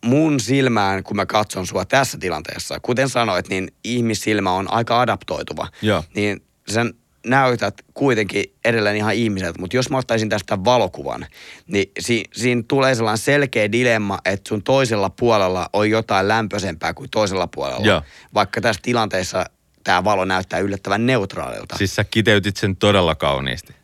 [0.05, 5.67] mun silmään, kun mä katson sua tässä tilanteessa, kuten sanoit, niin ihmissilmä on aika adaptoituva.
[5.81, 6.03] Joo.
[6.15, 6.93] Niin sen
[7.27, 11.25] näytät kuitenkin edelleen ihan ihmiseltä, mutta jos mä ottaisin tästä valokuvan,
[11.67, 17.09] niin si- siinä tulee sellainen selkeä dilemma, että sun toisella puolella on jotain lämpöisempää kuin
[17.09, 17.85] toisella puolella.
[17.85, 18.01] Joo.
[18.33, 19.45] Vaikka tässä tilanteessa
[19.83, 21.77] tämä valo näyttää yllättävän neutraalilta.
[21.77, 23.75] Siis sä kiteytit sen todella kauniisti.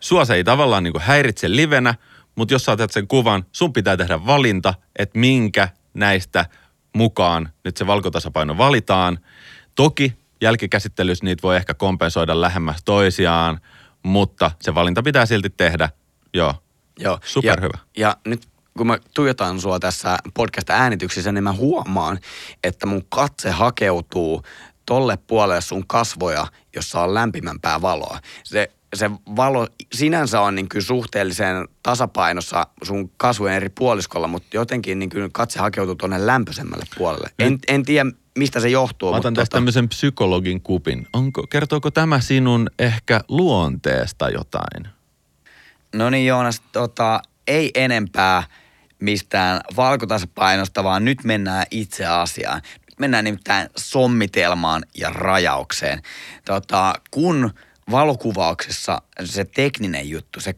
[0.00, 1.94] Sua se ei tavallaan niin häiritse livenä,
[2.36, 6.46] mutta jos sä otat sen kuvan, sun pitää tehdä valinta, että minkä näistä
[6.96, 9.18] mukaan nyt se valkotasapaino valitaan.
[9.74, 13.60] Toki jälkikäsittelyssä niitä voi ehkä kompensoida lähemmäs toisiaan,
[14.02, 15.88] mutta se valinta pitää silti tehdä.
[16.34, 16.54] Joo,
[16.98, 17.18] Joo.
[17.24, 17.78] Superhyvä.
[17.96, 18.48] Ja, ja nyt
[18.78, 22.18] kun mä tuijotan sua tässä podcast-äänityksessä, niin mä huomaan,
[22.64, 24.42] että mun katse hakeutuu
[24.86, 28.18] tolle puolelle sun kasvoja, jossa on lämpimämpää valoa.
[28.44, 34.98] Se, se valo sinänsä on niin kuin suhteellisen tasapainossa sun kasvojen eri puoliskolla, mutta jotenkin
[34.98, 37.30] niin kuin katse hakeutuu tuonne lämpöisemmälle puolelle.
[37.38, 39.10] En, en tiedä, mistä se johtuu.
[39.10, 41.06] Mä otan tästä tämmöisen psykologin kupin.
[41.12, 44.88] Onko, kertooko tämä sinun ehkä luonteesta jotain?
[45.94, 48.42] No niin Joonas, tota, ei enempää
[49.00, 52.62] mistään valkotasapainosta, vaan nyt mennään itse asiaan.
[52.80, 56.02] Nyt mennään nimittäin sommitelmaan ja rajaukseen.
[56.44, 57.50] Tota, kun
[57.90, 60.52] valokuvauksessa se tekninen juttu, se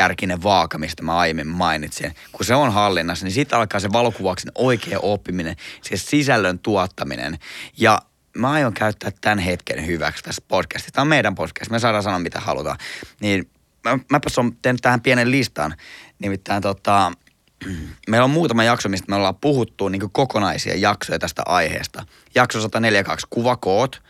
[0.00, 4.52] kolmikärkinen vaaka, mistä mä aiemmin mainitsin, kun se on hallinnassa, niin sitten alkaa se valokuvauksen
[4.54, 7.38] oikea oppiminen, se sisällön tuottaminen.
[7.76, 8.02] Ja
[8.36, 10.92] mä aion käyttää tämän hetken hyväksi tässä podcastissa.
[10.92, 12.78] Tämä on meidän podcast, me saadaan sanoa mitä halutaan.
[13.20, 13.50] Niin
[13.84, 15.74] mä, mäpäs on tehnyt tähän pienen listan.
[16.18, 17.12] Nimittäin tota,
[18.08, 22.06] meillä on muutama jakso, mistä me ollaan puhuttu niin kokonaisia jaksoja tästä aiheesta.
[22.34, 24.02] Jakso 142 kuvakoot,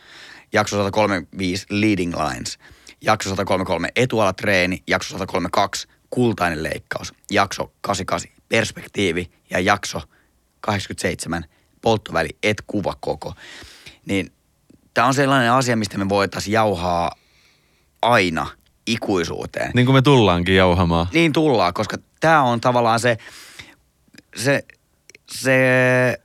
[0.53, 2.59] jakso 135 leading lines,
[3.01, 10.01] jakso 133 etualatreeni, jakso 132 kultainen leikkaus, jakso 88 perspektiivi ja jakso
[10.61, 11.45] 87
[11.81, 13.33] polttoväli et kuvakoko.
[14.05, 14.31] Niin
[14.93, 17.11] tämä on sellainen asia, mistä me voitaisiin jauhaa
[18.01, 18.47] aina
[18.87, 19.71] ikuisuuteen.
[19.73, 21.07] Niin kuin me tullaankin jauhamaan.
[21.13, 23.17] Niin tullaan, koska tämä on tavallaan se,
[24.35, 24.63] se,
[25.31, 26.17] se,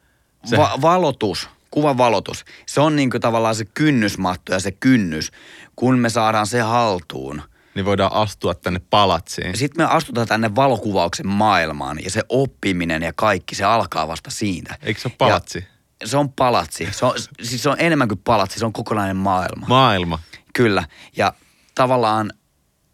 [0.44, 2.44] Se- Va- valotus, kuvan valotus.
[2.66, 5.32] Se on niinku tavallaan se kynnysmatto ja se kynnys,
[5.76, 7.42] kun me saadaan se haltuun.
[7.74, 9.56] Niin voidaan astua tänne palatsiin.
[9.56, 14.78] Sitten me astutaan tänne valokuvauksen maailmaan ja se oppiminen ja kaikki, se alkaa vasta siitä.
[14.82, 15.64] Eikö se ole palatsi?
[16.00, 16.88] Ja se on palatsi.
[16.90, 19.66] Se on, siis se on enemmän kuin palatsi, se on kokonainen maailma.
[19.68, 20.18] Maailma.
[20.54, 20.84] Kyllä.
[21.16, 21.32] Ja
[21.74, 22.32] tavallaan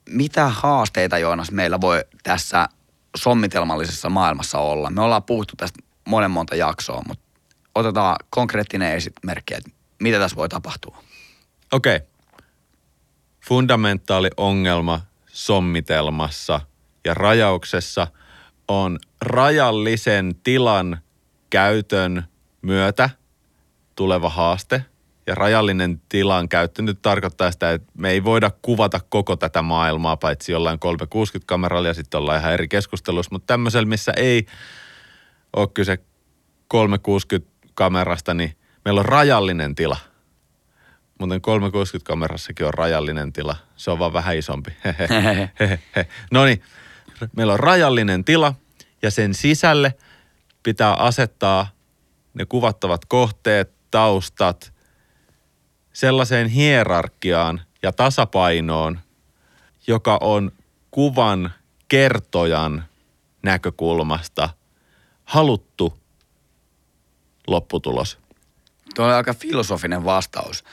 [0.08, 2.68] mitä haasteita, Joonas, meillä voi tässä
[3.16, 4.90] sommitelmallisessa maailmassa olla?
[4.90, 7.21] Me ollaan puhuttu tästä monen monta jaksoa, mutta
[7.74, 11.02] otetaan konkreettinen esimerkki, että mitä tässä voi tapahtua.
[11.72, 11.96] Okei.
[11.96, 12.08] Okay.
[13.48, 16.60] Fundamentaali ongelma sommitelmassa
[17.04, 18.06] ja rajauksessa
[18.68, 20.98] on rajallisen tilan
[21.50, 22.24] käytön
[22.62, 23.10] myötä
[23.96, 24.84] tuleva haaste.
[25.26, 30.16] Ja rajallinen tilan käyttö nyt tarkoittaa sitä, että me ei voida kuvata koko tätä maailmaa,
[30.16, 33.28] paitsi jollain 360-kameralla ja sitten ollaan ihan eri keskustelussa.
[33.32, 34.46] Mutta tämmöisellä, missä ei
[35.56, 35.98] ole kyse
[37.80, 39.96] 360-kamerasta, niin meillä on rajallinen tila–
[41.22, 43.56] Muuten 360-kamerassakin on rajallinen tila.
[43.76, 44.70] Se on vaan vähän isompi.
[46.30, 46.62] no niin,
[47.36, 48.54] meillä on rajallinen tila
[49.02, 49.94] ja sen sisälle
[50.62, 51.66] pitää asettaa
[52.34, 54.72] ne kuvattavat kohteet, taustat
[55.92, 59.00] sellaiseen hierarkiaan ja tasapainoon,
[59.86, 60.52] joka on
[60.90, 61.52] kuvan
[61.88, 62.84] kertojan
[63.42, 64.48] näkökulmasta
[65.24, 66.01] haluttu
[67.46, 68.18] lopputulos.
[68.94, 70.64] Tuo on aika filosofinen vastaus.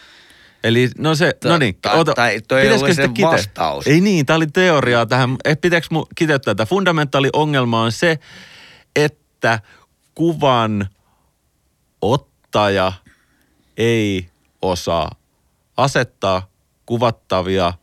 [0.63, 3.25] Eli no se, Ta- no niin, tai- ota, tai toi ei pitäisikö sitä se kite-
[3.25, 3.87] vastaus.
[3.87, 5.37] Ei niin, tämä oli teoriaa tähän.
[5.45, 6.69] Eh, Pitääkö mu kiteyttää tätä?
[6.69, 8.19] Fundamentaali ongelma on se,
[8.95, 9.59] että
[10.15, 10.89] kuvan
[12.01, 12.93] ottaja
[13.77, 14.29] ei
[14.61, 15.11] osaa
[15.77, 16.47] asettaa
[16.85, 17.73] kuvattavia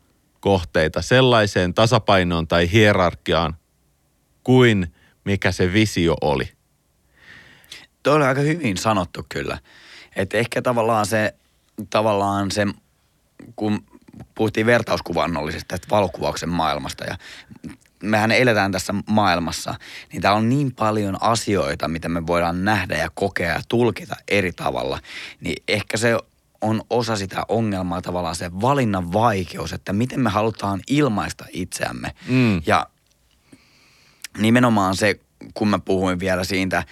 [0.40, 3.56] kohteita sellaiseen tasapainoon tai hierarkiaan,
[4.44, 4.94] kuin
[5.24, 6.55] mikä se visio oli.
[8.06, 9.58] Tuo oli aika hyvin sanottu kyllä.
[10.16, 11.34] Että ehkä tavallaan se,
[11.90, 12.66] tavallaan se,
[13.56, 13.84] kun
[14.34, 17.16] puhuttiin vertauskuvannollisesta tästä valokuvauksen maailmasta ja
[18.02, 19.74] mehän eletään tässä maailmassa,
[20.12, 24.52] niin täällä on niin paljon asioita, mitä me voidaan nähdä ja kokea ja tulkita eri
[24.52, 25.00] tavalla.
[25.40, 26.18] Niin ehkä se
[26.60, 32.12] on osa sitä ongelmaa tavallaan se valinnan vaikeus, että miten me halutaan ilmaista itseämme.
[32.28, 32.62] Mm.
[32.66, 32.86] Ja
[34.38, 35.20] nimenomaan se,
[35.54, 36.84] kun mä puhuin vielä siitä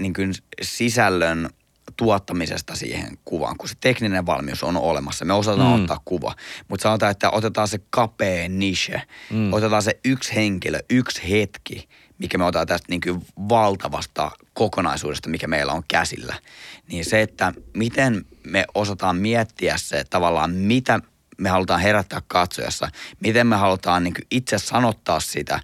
[0.00, 1.50] niin kuin sisällön
[1.96, 5.24] tuottamisesta siihen kuvaan, kun se tekninen valmius on olemassa.
[5.24, 5.80] Me osataan mm.
[5.80, 6.34] ottaa kuva.
[6.68, 9.52] Mutta sanotaan, että otetaan se kapea niche, mm.
[9.52, 15.46] otetaan se yksi henkilö, yksi hetki, mikä me otetaan tästä niin kuin valtavasta kokonaisuudesta, mikä
[15.46, 16.34] meillä on käsillä.
[16.88, 21.00] Niin se, että miten me osataan miettiä se tavallaan, mitä
[21.38, 22.88] me halutaan herättää katsojassa,
[23.20, 25.60] miten me halutaan niin itse sanottaa sitä,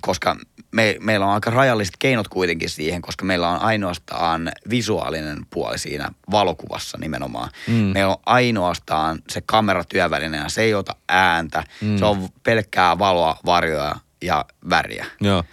[0.00, 0.36] koska
[0.72, 6.08] me, meillä on aika rajalliset keinot kuitenkin siihen, koska meillä on ainoastaan visuaalinen puoli siinä
[6.30, 7.50] valokuvassa nimenomaan.
[7.66, 7.74] Mm.
[7.74, 11.98] Meillä on ainoastaan se kameratyöväline se ei ota ääntä, mm.
[11.98, 15.06] se on pelkkää valoa, varjoa ja väriä.
[15.20, 15.44] Joo.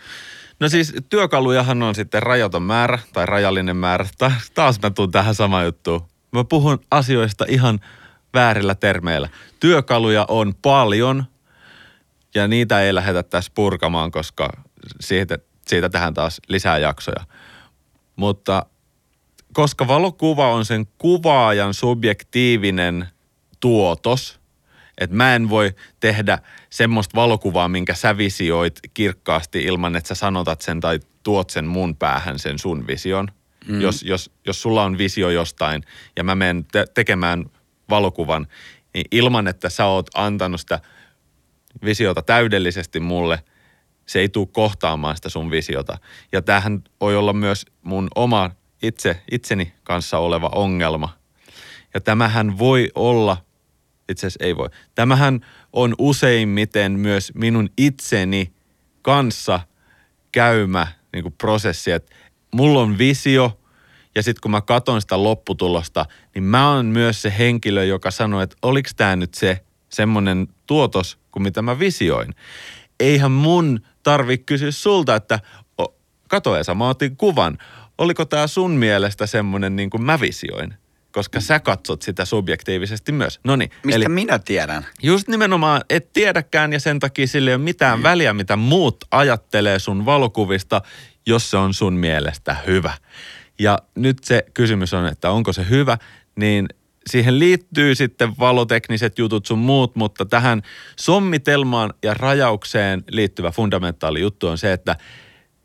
[0.59, 4.05] No siis työkalujahan on sitten rajaton määrä tai rajallinen määrä.
[4.53, 6.01] Taas mä tuun tähän sama juttuun.
[6.31, 7.79] Mä puhun asioista ihan
[8.35, 9.29] väärillä termeillä.
[9.59, 11.25] Työkaluja on paljon
[12.35, 14.49] ja niitä ei lähdetä tässä purkamaan, koska
[14.99, 17.25] siitä, siitä tähän taas lisää jaksoja.
[18.15, 18.65] Mutta
[19.53, 23.07] koska valokuva on sen kuvaajan subjektiivinen
[23.59, 24.39] tuotos,
[24.97, 30.61] että mä en voi tehdä semmoista valokuvaa, minkä sä visioit kirkkaasti ilman, että sä sanotat
[30.61, 33.27] sen tai tuot sen mun päähän sen sun vision.
[33.67, 33.81] Mm.
[33.81, 35.83] Jos, jos, jos sulla on visio jostain
[36.15, 37.45] ja mä menen te- tekemään
[37.89, 38.47] valokuvan,
[38.93, 40.79] niin ilman, että sä oot antanut sitä
[41.85, 43.43] visiota täydellisesti mulle,
[44.05, 45.97] se ei tule kohtaamaan sitä sun visiota.
[46.31, 51.17] Ja tämähän voi olla myös mun oma itse, itseni kanssa oleva ongelma.
[51.93, 53.37] Ja tämähän voi olla,
[54.09, 58.53] itse asiassa ei voi, tämähän on useimmiten myös minun itseni
[59.01, 59.59] kanssa
[60.31, 62.15] käymä niin prosessi, että
[62.51, 63.51] mulla on visio–
[64.15, 68.41] ja sitten kun mä katon sitä lopputulosta, niin mä oon myös se henkilö, joka sanoo,
[68.41, 72.35] että oliko tämä nyt se semmoinen tuotos kuin mitä mä visioin.
[72.99, 75.39] Eihän mun tarvi kysyä sulta, että
[76.27, 77.57] kato Esa, mä otin kuvan.
[77.97, 80.73] Oliko tämä sun mielestä semmoinen niin kuin mä visioin?
[81.15, 83.39] koska sä katsot sitä subjektiivisesti myös.
[83.43, 84.85] Noniin, Mistä eli minä tiedän?
[85.03, 89.79] Just nimenomaan et tiedäkään ja sen takia sillä ei ole mitään väliä, mitä muut ajattelee
[89.79, 90.81] sun valokuvista,
[91.25, 92.93] jos se on sun mielestä hyvä.
[93.59, 95.97] Ja nyt se kysymys on, että onko se hyvä,
[96.35, 96.67] niin
[97.09, 100.61] siihen liittyy sitten valotekniset jutut sun muut, mutta tähän
[100.99, 104.95] sommitelmaan ja rajaukseen liittyvä fundamentaali juttu on se, että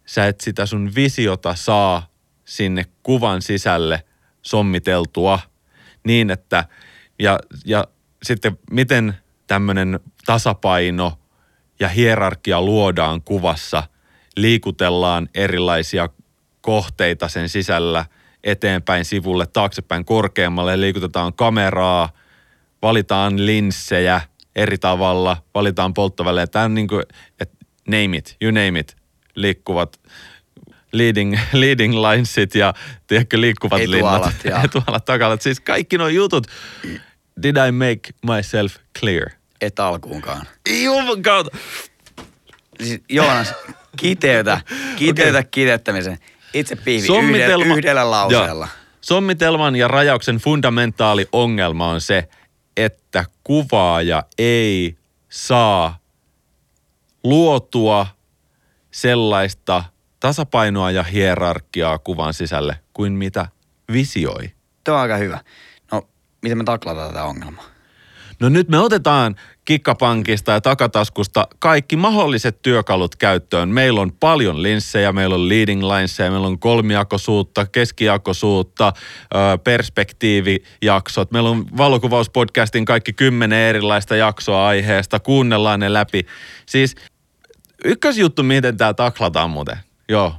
[0.07, 2.11] sä et sitä sun visiota saa
[2.45, 4.03] sinne kuvan sisälle
[4.43, 5.39] sommiteltua
[6.05, 6.65] niin, että
[7.19, 7.85] ja, ja
[8.23, 9.15] sitten miten
[9.47, 11.19] tämmöinen tasapaino
[11.81, 13.83] ja hierarkia luodaan kuvassa,
[14.37, 16.09] liikutellaan erilaisia
[16.61, 18.05] kohteita sen sisällä
[18.45, 22.13] eteenpäin, sivulle, taaksepäin, korkeammalle, liikutetaan kameraa,
[22.83, 24.21] valitaan linssejä
[24.57, 26.47] eri tavalla, valitaan polttovälejä.
[26.47, 27.03] Tämä on niin kuin,
[27.41, 27.57] että
[27.89, 28.97] name it, you name it,
[29.35, 30.01] liikkuvat
[30.93, 32.75] leading, leading linesit ja
[33.07, 34.65] tiedätkö, liikkuvat Etualat, linnat.
[34.65, 35.43] Etualat, takalat.
[35.43, 36.47] Siis kaikki nuo jutut.
[37.43, 39.31] Did I make myself clear?
[39.61, 40.47] Et alkuunkaan.
[40.85, 41.45] Jumakaan.
[42.83, 43.55] Siis Joonas,
[43.97, 44.61] kiteytä,
[44.97, 45.49] kiteytä okay.
[45.51, 46.19] kiteyttämisen.
[46.53, 48.65] Itse piivi Sommitelma, yhdellä, yhdellä lauseella.
[48.65, 48.81] Joo.
[49.01, 52.29] Sommitelman ja rajauksen fundamentaali ongelma on se,
[52.77, 54.97] että kuvaaja ei
[55.29, 55.99] saa
[57.25, 58.07] luotua
[58.91, 59.85] sellaista
[60.21, 63.47] tasapainoa ja hierarkiaa kuvan sisälle kuin mitä
[63.93, 64.53] visioi.
[64.85, 65.39] Tuo on aika hyvä.
[65.93, 66.09] No,
[66.43, 67.65] miten me taklataan tätä ongelmaa?
[68.41, 69.37] No nyt me otetaan
[69.71, 73.69] kikkapankista ja takataskusta kaikki mahdolliset työkalut käyttöön.
[73.69, 78.93] Meillä on paljon linssejä, meillä on leading linesseja, meillä on kolmijakoisuutta, keskijakoisuutta,
[79.65, 81.31] perspektiivijaksot.
[81.31, 85.21] Meillä on valokuvauspodcastin kaikki kymmenen erilaista jaksoa aiheesta.
[85.21, 86.27] Kuunnellaan ne läpi.
[86.67, 86.95] Siis
[87.85, 89.77] ykkösjuttu, miten tämä taklataan muuten.
[90.09, 90.35] Joo,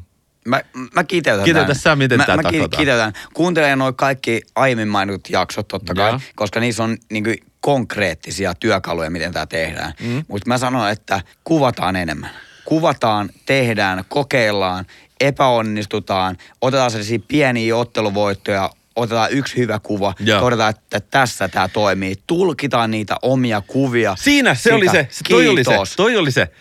[0.47, 0.61] Mä,
[0.95, 1.81] mä kiteytän Kiteytä tämän.
[1.81, 2.61] sä, miten tämä taklataan.
[2.61, 3.13] Mä kiteytän.
[3.33, 6.19] Kuuntelen noin kaikki aiemmin mainitut jaksot totta kai, ja.
[6.35, 9.93] koska niissä on niin kuin, konkreettisia työkaluja, miten tämä tehdään.
[9.99, 10.23] Mm.
[10.27, 12.29] Mutta mä sanon, että kuvataan enemmän.
[12.65, 14.85] Kuvataan, tehdään, kokeillaan,
[15.19, 20.39] epäonnistutaan, otetaan sellaisia pieniä otteluvoittoja, otetaan yksi hyvä kuva, Joo.
[20.39, 22.15] todetaan, että tässä tämä toimii.
[22.27, 24.15] Tulkitaan niitä omia kuvia.
[24.19, 24.75] Siinä se Sitä.
[24.75, 26.51] oli se, toi oli se, toi oli se.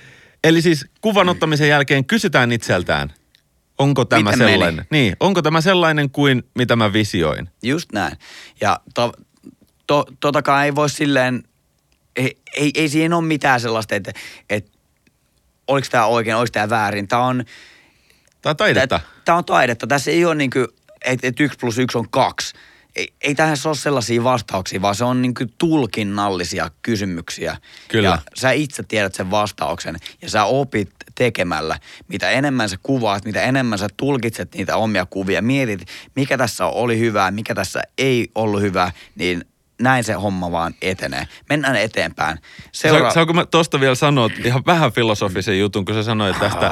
[0.45, 3.13] Eli siis kuvan ottamisen jälkeen kysytään itseltään,
[3.79, 4.51] onko tämä Miten meni?
[4.51, 4.87] sellainen?
[4.91, 7.49] Niin, onko tämä sellainen kuin mitä mä visioin?
[7.63, 8.17] Just näin.
[8.61, 9.13] Ja to,
[9.91, 11.45] to, totakaan ei voi silleen,
[12.17, 14.13] ei, ei, ei siinä ole mitään sellaista, että,
[14.51, 14.71] että
[15.67, 17.09] oliko tämä oikein, oliko tämä väärin.
[17.09, 17.45] Tämä on,
[18.43, 19.01] Tai taidetta.
[19.25, 19.87] Tämä on taidetta.
[19.87, 20.67] Tässä ei ole niin kuin,
[21.05, 22.55] että, että yksi plus yksi on kaksi.
[22.97, 27.57] Ei, ei tässä ole sellaisia vastauksia, vaan se on niin kuin tulkinnallisia kysymyksiä.
[27.89, 28.09] Kyllä.
[28.09, 31.79] Ja sä itse tiedät sen vastauksen ja sä opit tekemällä.
[32.09, 36.99] Mitä enemmän sä kuvaat, mitä enemmän sä tulkitset niitä omia kuvia, mietit, mikä tässä oli
[36.99, 39.45] hyvää, mikä tässä ei ollut hyvää, niin
[39.81, 41.29] näin se homma vaan etenee.
[41.49, 42.39] Mennään eteenpäin.
[42.73, 46.67] Seura- Sa- saanko mä tosta vielä sanoa ihan vähän filosofisen jutun, kun sä sanoit tästä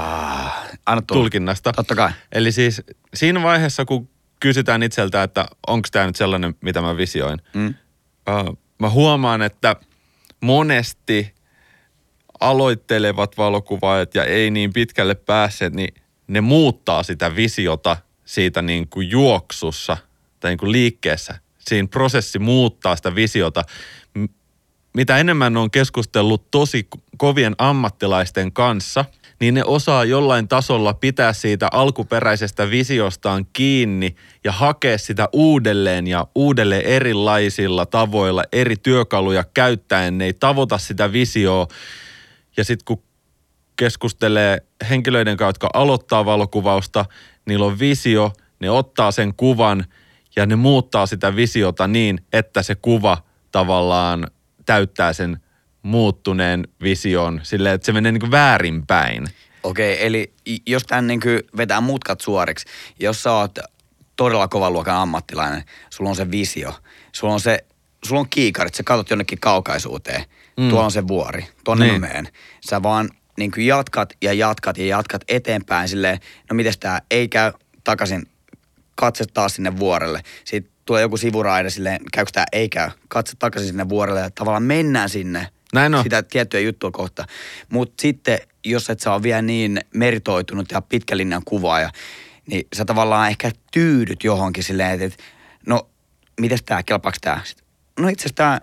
[0.86, 1.20] Anna tulla.
[1.20, 1.72] tulkinnasta?
[1.72, 2.10] Totta kai.
[2.32, 2.82] Eli siis
[3.14, 4.08] siinä vaiheessa, kun
[4.40, 7.74] kysytään itseltä, että onko tämä nyt sellainen, mitä mä visioin, Mm.
[8.48, 9.76] uh, mä huomaan, että
[10.40, 11.34] monesti
[12.40, 15.94] aloittelevat valokuvaajat ja ei niin pitkälle päässeet, niin
[16.26, 19.96] ne muuttaa sitä visiota siitä niin kuin juoksussa
[20.40, 21.34] tai niin kuin liikkeessä.
[21.68, 23.64] Siinä prosessi muuttaa sitä visiota.
[24.94, 29.04] Mitä enemmän on keskustellut tosi ko- kovien ammattilaisten kanssa,
[29.40, 36.26] niin ne osaa jollain tasolla pitää siitä alkuperäisestä visiostaan kiinni ja hakea sitä uudelleen ja
[36.34, 40.18] uudelleen erilaisilla tavoilla, eri työkaluja käyttäen.
[40.18, 41.66] Ne ei tavoita sitä visioa
[42.56, 43.02] ja sitten kun
[43.76, 44.58] keskustelee
[44.90, 47.04] henkilöiden kanssa, jotka aloittaa valokuvausta,
[47.46, 49.84] niillä on visio, ne ottaa sen kuvan
[50.36, 53.18] ja ne muuttaa sitä visiota niin, että se kuva
[53.52, 54.26] tavallaan
[54.66, 55.40] täyttää sen
[55.82, 59.26] muuttuneen vision silleen, että se menee niin kuin väärinpäin.
[59.62, 61.20] Okei, eli i- jos tämän niin
[61.56, 62.66] vetää mutkat suoriksi,
[63.00, 63.58] jos sä oot
[64.16, 66.74] todella kovan luokan ammattilainen, sulla on se visio,
[67.12, 67.64] sulla on se,
[68.04, 70.24] sulla on kiikarit, sä katsot jonnekin kaukaisuuteen,
[70.56, 70.68] Mm.
[70.68, 72.00] tuolla on se vuori, tonne Niin.
[72.00, 72.28] meen.
[72.70, 76.18] Sä vaan niin jatkat ja jatkat ja jatkat eteenpäin silleen,
[76.50, 77.52] no mites tää ei käy
[77.84, 78.22] takaisin,
[78.98, 80.22] katse taas sinne vuorelle.
[80.44, 84.62] Sitten tulee joku sivuraide silleen, käykö tää ei käy, katse takaisin sinne vuorelle ja tavallaan
[84.62, 86.02] mennään sinne Näin on.
[86.02, 87.24] sitä tiettyä juttua kohta.
[87.68, 91.90] Mutta sitten, jos et sä ole vielä niin meritoitunut ja pitkälinjan kuvaaja,
[92.46, 95.22] niin sä tavallaan ehkä tyydyt johonkin silleen, että,
[95.66, 95.88] no,
[96.40, 97.40] mites tää, kelpaaks tää?
[97.44, 97.66] Sitten,
[97.98, 98.60] no itse asiassa tää,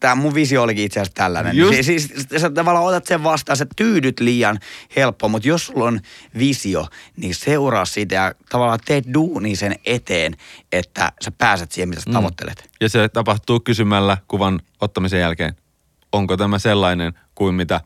[0.00, 1.56] tää mun visio olikin itse asiassa tällainen.
[1.56, 1.82] Just.
[1.82, 4.58] Siis, siis sä tavallaan otat sen vastaan, sä tyydyt liian
[4.96, 6.00] helppo, mutta jos sulla on
[6.38, 10.36] visio, niin seuraa siitä ja tavallaan teet duuni sen eteen,
[10.72, 12.14] että sä pääset siihen, mitä sä Mm.
[12.14, 12.70] tavoittelet.
[12.80, 15.56] Ja se tapahtuu kysymällä kuvan ottamisen jälkeen,
[16.12, 17.80] onko tämä sellainen kuin mitä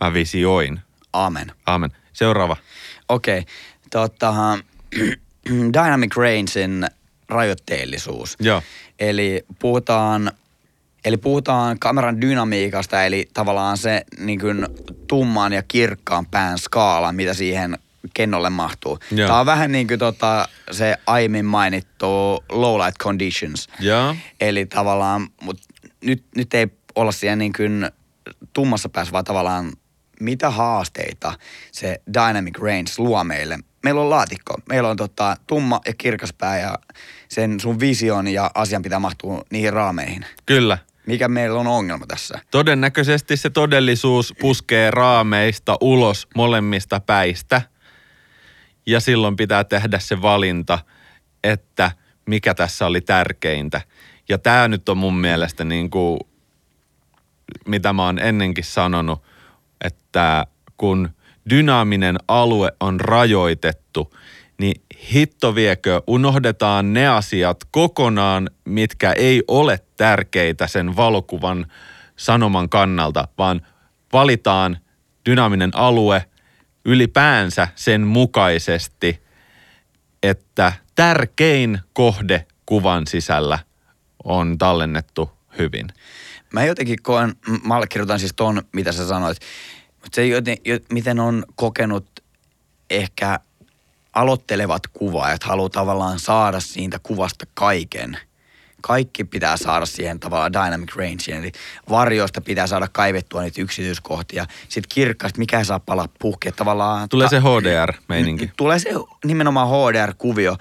[0.00, 0.80] mä visioin.
[1.12, 1.52] Amen.
[1.66, 1.90] Aamen.
[2.12, 2.56] Seuraava.
[3.08, 3.52] Okei, okay.
[3.90, 4.34] tota,
[5.74, 6.86] Dynamic Rangein
[7.28, 8.36] rajoitteellisuus.
[8.40, 8.62] Joo.
[8.98, 10.32] Eli puhutaan,
[11.04, 14.66] eli puhutaan kameran dynamiikasta, eli tavallaan se niin kuin
[15.06, 17.78] tumman ja kirkkaan pään skaala, mitä siihen
[18.14, 18.98] kennolle mahtuu.
[19.10, 19.26] Joo.
[19.28, 23.68] Tämä on vähän niin kuin tota, se aiemmin mainittu low light conditions.
[23.80, 24.16] Joo.
[24.40, 25.60] Eli tavallaan, mut
[26.04, 27.90] nyt, nyt ei olla siellä niin kuin
[28.52, 29.72] tummassa päässä, vaan tavallaan
[30.20, 31.38] mitä haasteita
[31.72, 33.58] se Dynamic Range luo meille.
[33.84, 36.78] Meillä on laatikko, meillä on tota, tumma ja kirkas pää ja
[37.28, 40.26] sen sun vision ja asian pitää mahtua niihin raameihin.
[40.46, 40.78] Kyllä.
[41.06, 42.40] Mikä meillä on ongelma tässä?
[42.50, 47.62] Todennäköisesti se todellisuus puskee raameista ulos molemmista päistä.
[48.86, 50.78] Ja silloin pitää tehdä se valinta,
[51.44, 51.90] että
[52.26, 53.80] mikä tässä oli tärkeintä.
[54.28, 56.18] Ja tämä nyt on mun mielestä niin kuin,
[57.66, 59.22] mitä mä oon ennenkin sanonut,
[59.84, 61.10] että kun
[61.50, 64.14] dynaaminen alue on rajoitettu,
[64.58, 71.66] niin hitto viekö, unohdetaan ne asiat kokonaan, mitkä ei ole tärkeitä sen valokuvan
[72.16, 73.66] sanoman kannalta, vaan
[74.12, 74.78] valitaan
[75.26, 76.24] dynaaminen alue
[76.84, 79.22] ylipäänsä sen mukaisesti,
[80.22, 83.58] että tärkein kohde kuvan sisällä
[84.24, 85.86] on tallennettu hyvin.
[86.52, 89.38] Mä jotenkin koen, mä allekirjoitan siis ton, mitä sä sanoit,
[89.92, 92.06] mutta se joten, jo, miten on kokenut
[92.90, 93.40] ehkä
[94.14, 98.18] aloittelevat kuvaajat haluaa tavallaan saada siitä kuvasta kaiken.
[98.80, 101.52] Kaikki pitää saada siihen tavallaan dynamic rangeen, eli
[101.90, 104.46] varjoista pitää saada kaivettua niitä yksityiskohtia.
[104.68, 107.08] Sitten kirkkaasti, mikä ei saa palaa puhkea tavallaan.
[107.08, 108.50] Tulee ta- se HDR-meininki.
[108.56, 108.90] Tulee se
[109.24, 110.56] nimenomaan HDR-kuvio,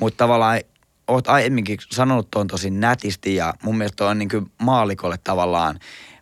[0.00, 0.60] mutta tavallaan
[1.08, 5.78] oot aiemminkin sanonut tuon tosi nätisti ja mun mielestä on niin kuin maalikolle tavallaan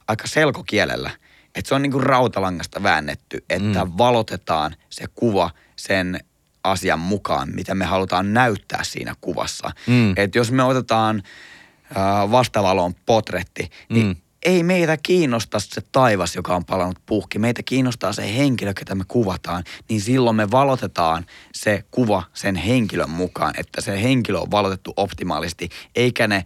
[0.09, 1.11] aika selkokielellä.
[1.55, 3.93] Että se on niin kuin rautalangasta väännetty, että mm.
[3.99, 6.21] valotetaan se kuva sen
[6.65, 9.71] asian mukaan, mitä me halutaan näyttää siinä kuvassa.
[9.87, 10.15] Mm.
[10.17, 11.23] Että jos me otetaan
[11.97, 14.17] äh, vastavalon potretti, niin Mm.
[14.43, 17.39] ei meitä kiinnosta se taivas, joka on palannut puhki.
[17.39, 19.65] Meitä kiinnostaa se henkilö, ketä me kuvataan.
[19.89, 25.69] Niin silloin me valotetaan se kuva sen henkilön mukaan, että se henkilö on valotettu optimaalisesti,
[25.97, 26.45] eikä ne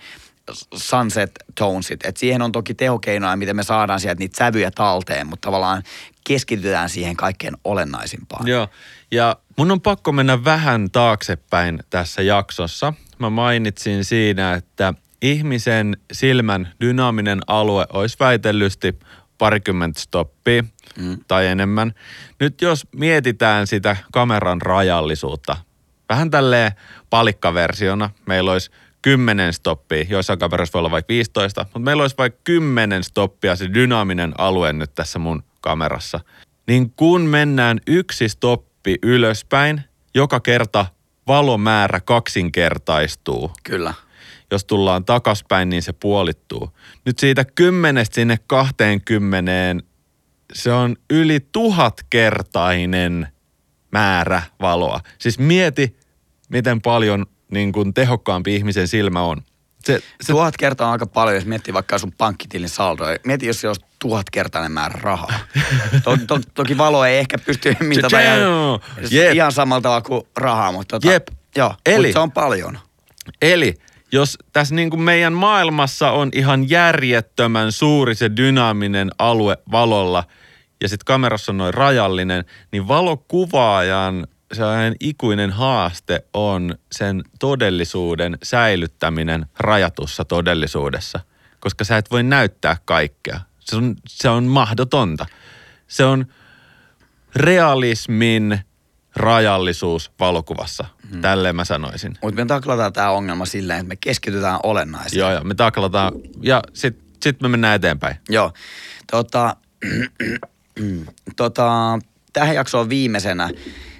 [0.75, 2.05] sunset tonesit.
[2.05, 5.83] Et siihen on toki tehokeinoja, miten me saadaan sieltä niitä sävyjä talteen, mutta tavallaan
[6.27, 8.49] keskitytään siihen kaikkein olennaisimpaan.
[8.49, 8.69] Joo,
[9.11, 12.93] ja mun on pakko mennä vähän taaksepäin tässä jaksossa.
[13.19, 18.99] Mä mainitsin siinä, että ihmisen silmän dynaaminen alue olisi väitellysti
[19.39, 20.65] parikymmentä stoppia
[20.99, 21.19] mm.
[21.29, 21.95] tai enemmän.
[22.41, 25.57] Nyt jos mietitään sitä kameran rajallisuutta,
[26.09, 26.73] vähän tälleen
[27.11, 28.71] palikkaversiona, meillä olisi
[29.03, 33.75] 10 stoppia, joissain kameroissa voi olla vaikka 15, mutta meillä olisi vaikka 10 stoppia se
[33.75, 36.21] dynaaminen alue nyt tässä mun kamerassa.
[36.67, 39.81] Niin kun mennään yksi stoppi ylöspäin,
[40.15, 40.87] joka kerta
[41.27, 43.51] valomäärä kaksinkertaistuu.
[43.65, 43.95] Kyllä.
[44.51, 46.71] Jos tullaan takaspäin, niin se puolittuu.
[47.05, 49.53] Nyt siitä kymmenestä sinne 20
[50.53, 53.29] se on yli tuhatkertainen
[53.93, 55.01] määrä valoa.
[55.19, 55.97] Siis mieti,
[56.49, 59.43] miten paljon niin kuin tehokkaampi ihmisen silmä on.
[59.85, 60.33] Se, se...
[60.33, 63.09] Tuhat kertaa on aika paljon, jos miettii vaikka sun pankkitilin saldoa.
[63.27, 65.39] Mieti, jos se olisi tuhatkertainen määrä rahaa.
[66.05, 68.39] to, to, toki valo ei ehkä pysty mitata ihan,
[69.35, 71.29] ihan samalla tavalla kuin rahaa, mutta tota, Jep.
[71.57, 72.79] Joo, Eli, mutta se on paljon.
[73.43, 73.75] Eli
[74.13, 80.25] jos tässä niin kuin meidän maailmassa on ihan järjettömän suuri se dynaaminen alue valolla
[80.81, 89.47] ja sitten kamerassa on noin rajallinen, niin valokuvaajan sellainen ikuinen haaste on sen todellisuuden säilyttäminen
[89.59, 91.21] rajatussa todellisuudessa,
[91.61, 93.41] koska sä et voi näyttää kaikkea.
[93.61, 95.27] Se on, se on mahdotonta.
[95.89, 96.27] Se on
[97.37, 98.61] realismin
[99.17, 100.85] rajallisuus valokuvassa.
[101.11, 101.21] Hmm.
[101.21, 102.19] Tälleen mä sanoisin.
[102.23, 105.21] Mutta me taklataan tämä ongelma silleen, että me keskitytään olennaiseen.
[105.21, 108.17] Joo, joo, me taklataan ja sitten sit me mennään eteenpäin.
[108.29, 108.53] Joo.
[109.11, 109.57] Tota,
[111.37, 111.99] tota,
[112.33, 113.51] tähän jaksoon viimeisenä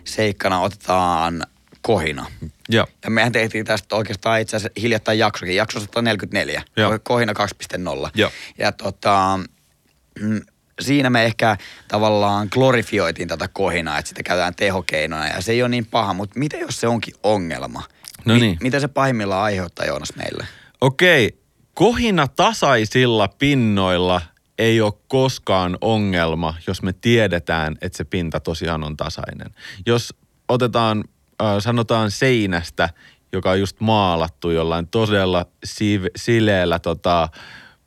[0.07, 1.47] seikkana otetaan
[1.83, 2.27] kohina.
[2.69, 2.87] Joo.
[3.05, 6.99] Ja mehän tehtiin tästä oikeastaan itse asiassa hiljattain jaksokin, jakso 144, Joo.
[7.03, 8.11] kohina 2.0.
[8.15, 8.31] Joo.
[8.59, 9.41] Ja tota,
[10.21, 10.41] mm,
[10.81, 11.57] siinä me ehkä
[11.89, 16.39] tavallaan glorifioitiin tätä kohinaa, että sitä käytetään tehokeinoina ja se ei ole niin paha, mutta
[16.39, 17.83] mitä jos se onkin ongelma?
[18.25, 18.51] No niin.
[18.51, 20.47] Mi- mitä se pahimmillaan aiheuttaa Joonas meille?
[20.81, 21.39] Okei,
[21.75, 24.21] kohina tasaisilla pinnoilla
[24.59, 29.55] ei ole koskaan ongelma, jos me tiedetään, että se pinta tosiaan on tasainen.
[29.87, 30.15] Jos
[30.49, 31.05] otetaan,
[31.43, 32.89] äh, sanotaan seinästä,
[33.33, 37.29] joka on just maalattu jollain todella siv- sileellä tota,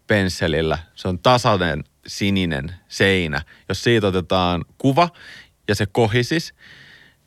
[0.07, 3.41] pensselillä, se on tasainen sininen seinä.
[3.69, 5.09] Jos siitä otetaan kuva
[5.67, 6.53] ja se kohisis,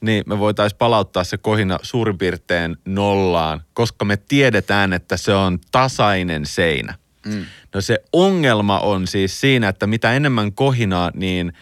[0.01, 5.59] niin me voitaisiin palauttaa se kohina suurin piirtein nollaan, koska me tiedetään, että se on
[5.73, 6.95] tasainen seinä.
[7.27, 7.45] Mm.
[7.75, 11.53] No se ongelma on siis siinä, että mitä enemmän kohinaa, niin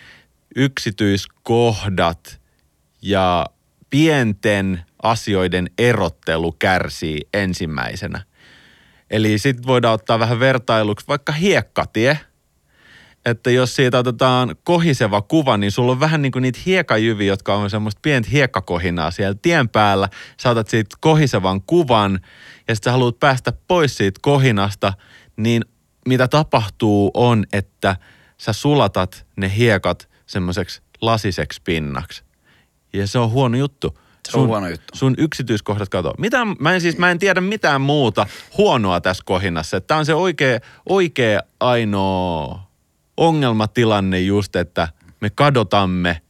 [0.56, 2.40] yksityiskohdat
[3.02, 3.46] ja
[3.90, 8.22] pienten asioiden erottelu kärsii ensimmäisenä.
[9.10, 12.18] Eli sitten voidaan ottaa vähän vertailuksi vaikka hiekkatie–
[13.24, 17.54] että jos siitä otetaan kohiseva kuva, niin sulla on vähän niin kuin niitä hiekajyviä, jotka
[17.54, 20.08] on semmoista pientä hiekkakohinaa siellä tien päällä.
[20.36, 22.20] Saatat siitä kohisevan kuvan
[22.68, 24.92] ja sitten sä haluat päästä pois siitä kohinasta,
[25.42, 25.64] niin
[26.08, 27.96] mitä tapahtuu on, että
[28.38, 32.22] sä sulatat ne hiekat semmoiseksi lasiseksi pinnaksi.
[32.92, 33.98] Ja se on huono juttu.
[34.28, 34.96] Se on sun, huono juttu.
[34.96, 36.14] Sun yksityiskohdat katoaa.
[36.18, 38.26] Mitä, mä, en siis, mä en tiedä mitään muuta
[38.58, 39.80] huonoa tässä kohinassa.
[39.80, 42.62] Tämä on se oikea, oikea ainoa
[43.16, 44.88] ongelmatilanne just, että
[45.20, 46.22] me kadotamme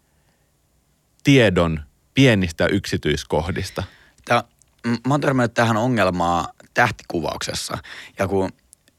[1.25, 1.81] tiedon
[2.15, 3.83] pienistä yksityiskohdista.
[4.25, 4.45] Tämä,
[4.87, 7.79] mä oon törmännyt tähän ongelmaan tähtikuvauksessa.
[8.19, 8.53] Ja kun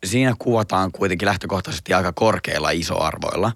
[0.05, 3.51] siinä kuvataan kuitenkin lähtökohtaisesti aika korkeilla isoarvoilla,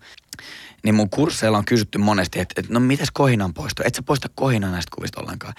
[0.84, 3.84] niin mun kursseilla on kysytty monesti, että, että no mitäs kohinan poisto?
[3.86, 5.54] Et sä poista kohinan näistä kuvista ollenkaan.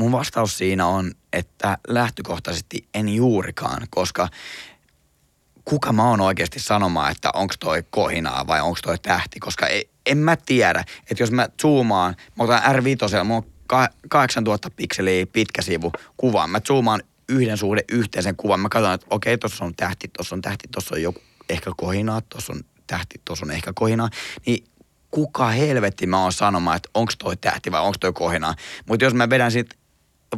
[0.00, 4.28] Mun vastaus siinä on, että lähtökohtaisesti en juurikaan, koska
[5.64, 9.90] kuka mä oon oikeasti sanomaan, että onko toi kohinaa vai onko toi tähti, koska ei,
[10.06, 15.62] en mä tiedä, että jos mä zoomaan, mä otan R5, mulla on 8000 pikseliä pitkä
[15.62, 18.60] sivu kuvaan, mä zoomaan yhden suhde yhteisen kuvan.
[18.60, 22.20] Mä katson, että okei, tuossa on tähti, tuossa on tähti, tuossa on joku ehkä kohinaa,
[22.20, 24.10] tuossa on tähti, tuossa on ehkä kohinaa.
[24.46, 24.64] Niin
[25.10, 28.54] kuka helvetti mä oon sanomaan, että onko toi tähti vai onko toi kohinaa.
[28.86, 29.76] Mutta jos mä vedän siitä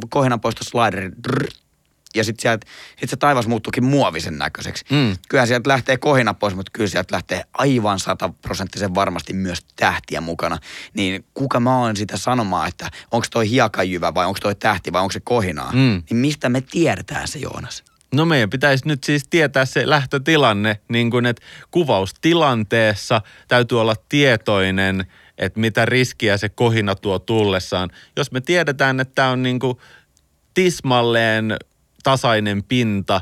[0.09, 1.13] kohinan pois sliderin,
[2.15, 2.67] ja sitten sieltä,
[2.99, 4.85] sit se taivas muuttuukin muovisen näköiseksi.
[4.91, 5.17] Mm.
[5.29, 10.57] Kyllä sieltä lähtee kohina pois, mutta kyllä sieltä lähtee aivan sataprosenttisen varmasti myös tähtiä mukana.
[10.93, 15.01] Niin kuka mä oon sitä sanomaan, että onko toi hiekajyvä vai onko toi tähti vai
[15.01, 15.71] onko se kohinaa?
[15.71, 16.03] Mm.
[16.09, 17.83] Niin mistä me tiedetään se, Joonas?
[18.13, 21.41] No meidän pitäisi nyt siis tietää se lähtötilanne, niin kuin että
[21.71, 25.05] kuvaustilanteessa täytyy olla tietoinen,
[25.37, 27.89] että mitä riskiä se kohina tuo tullessaan.
[28.17, 29.77] Jos me tiedetään, että tämä on niin kuin
[30.53, 31.57] tismalleen
[32.03, 33.21] tasainen pinta,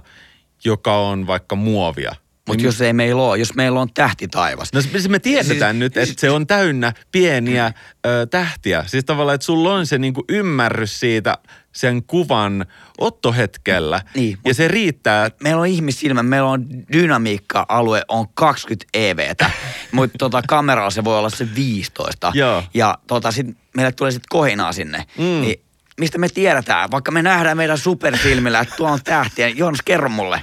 [0.64, 2.16] joka on vaikka muovia.
[2.48, 4.74] Mutta niin jos ei meillä ole, jos meillä on tähti taivas.
[4.74, 7.72] No siis me tiedetään siis, nyt, että se on täynnä pieniä
[8.06, 8.84] ö, tähtiä.
[8.88, 11.38] Siis tavallaan, että sulla on se niinku ymmärrys siitä
[11.72, 12.66] sen kuvan
[12.98, 14.02] ottohetkellä.
[14.16, 15.32] Niin, ja se riittää.
[15.44, 19.52] Meillä on ihmissilmä, meillä on dynamiikka-alue on 20 EVtä,
[19.92, 22.32] mutta tota, kameralla se voi olla se 15.
[22.36, 22.64] Joo.
[22.74, 25.06] Ja tota, sit meille tulee sitten kohinaa sinne.
[25.18, 25.42] Mm.
[25.42, 25.62] Niin
[26.00, 30.42] mistä me tiedetään, vaikka me nähdään meidän superfilmillä, että tuo on tähtiä, Joonas, kerro mulle.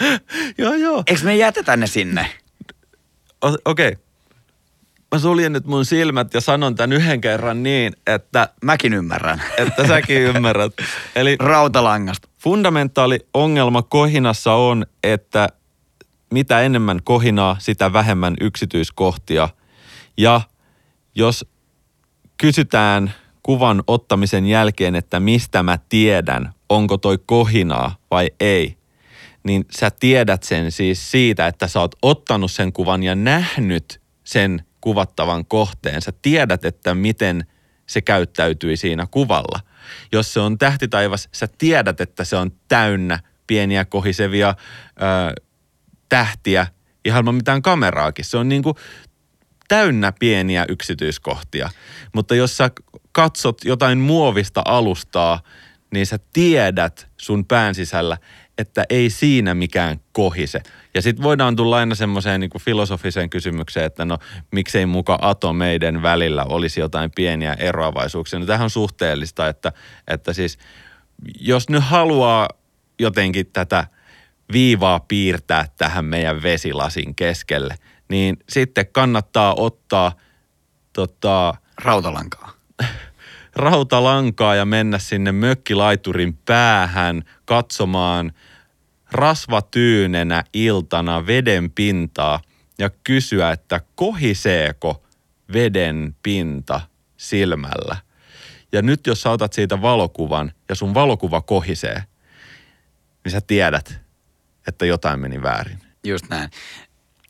[0.58, 1.02] joo, joo.
[1.06, 2.26] Eikö me jätetä ne sinne?
[3.42, 3.58] Okei.
[3.64, 3.96] Okay.
[5.12, 9.42] Mä suljen nyt mun silmät ja sanon tämän yhden kerran niin, että, Mäkin ymmärrän.
[9.58, 10.72] että säkin ymmärrät.
[11.16, 12.28] Eli Rautalangasta.
[12.38, 15.48] fundamentaali ongelma kohinassa on, että
[16.32, 19.48] mitä enemmän kohinaa, sitä vähemmän yksityiskohtia.
[20.16, 20.40] Ja
[21.14, 21.46] jos
[22.36, 28.76] kysytään kuvan ottamisen jälkeen, että mistä mä tiedän, onko toi kohinaa vai ei,
[29.44, 34.64] niin sä tiedät sen siis siitä, että sä oot ottanut sen kuvan ja nähnyt sen
[34.80, 36.02] kuvattavan kohteen.
[36.02, 37.46] Sä tiedät, että miten
[37.86, 39.60] se käyttäytyi siinä kuvalla.
[40.12, 45.42] Jos se on tähtitaivas, sä tiedät, että se on täynnä pieniä kohisevia ö,
[46.08, 46.66] tähtiä
[47.04, 48.24] ilman mitään kameraakin.
[48.24, 48.74] Se on niin kuin
[49.68, 51.70] täynnä pieniä yksityiskohtia.
[52.14, 52.70] Mutta jos sä
[53.12, 55.40] katsot jotain muovista alustaa,
[55.92, 58.18] niin sä tiedät sun pään sisällä,
[58.58, 60.60] että ei siinä mikään kohise.
[60.94, 64.18] Ja sitten voidaan tulla aina semmoiseen niin filosofiseen kysymykseen, että no
[64.52, 68.38] miksei muka atomeiden välillä olisi jotain pieniä eroavaisuuksia.
[68.38, 69.72] No tähän on suhteellista, että,
[70.08, 70.58] että siis
[71.40, 72.48] jos nyt haluaa
[72.98, 73.86] jotenkin tätä
[74.52, 77.74] viivaa piirtää tähän meidän vesilasin keskelle,
[78.08, 80.12] niin sitten kannattaa ottaa
[80.92, 81.54] tota,
[81.84, 82.59] Rautalankaa.
[83.56, 88.32] Rautalankaa ja mennä sinne mökkilaiturin päähän katsomaan
[89.12, 92.40] rasvatyynenä iltana veden pintaa
[92.78, 95.02] ja kysyä, että kohiseeko
[95.52, 96.80] veden pinta
[97.16, 97.96] silmällä.
[98.72, 102.04] Ja nyt jos sä otat siitä valokuvan ja sun valokuva kohisee,
[103.24, 104.00] niin sä tiedät,
[104.68, 105.78] että jotain meni väärin.
[106.04, 106.50] Just näin.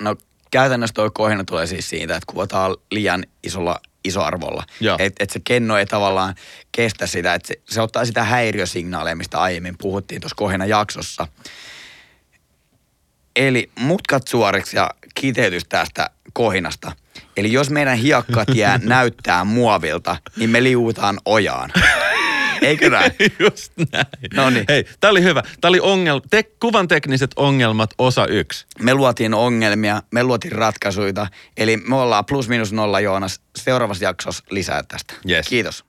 [0.03, 0.17] No
[0.51, 4.63] käytännössä toi kohina tulee siis siitä, että kuvataan liian isolla isoarvolla.
[4.99, 6.35] Että et se kenno ei tavallaan
[6.73, 11.27] kestä sitä, että se, se ottaa sitä häiriösignaaleja, mistä aiemmin puhuttiin tuossa kohina jaksossa.
[13.37, 16.93] Eli mutkat suoriksi ja kiteytys tästä kohinasta.
[17.37, 21.73] Eli jos meidän hiekkat jää näyttää muovilta, niin me liuutaan ojaan.
[22.63, 23.13] Eikö näin?
[23.39, 24.07] Just näin.
[24.35, 24.65] Noniin.
[24.69, 25.43] Hei, tää oli hyvä.
[25.61, 28.67] Tää oli ongel- te- kuvan tekniset ongelmat osa yksi.
[28.79, 31.27] Me luotiin ongelmia, me luotiin ratkaisuja.
[31.57, 33.41] Eli me ollaan plus minus nolla Joonas.
[33.59, 35.15] Seuraavassa jaksossa lisää tästä.
[35.31, 35.49] Yes.
[35.49, 35.85] Kiitos.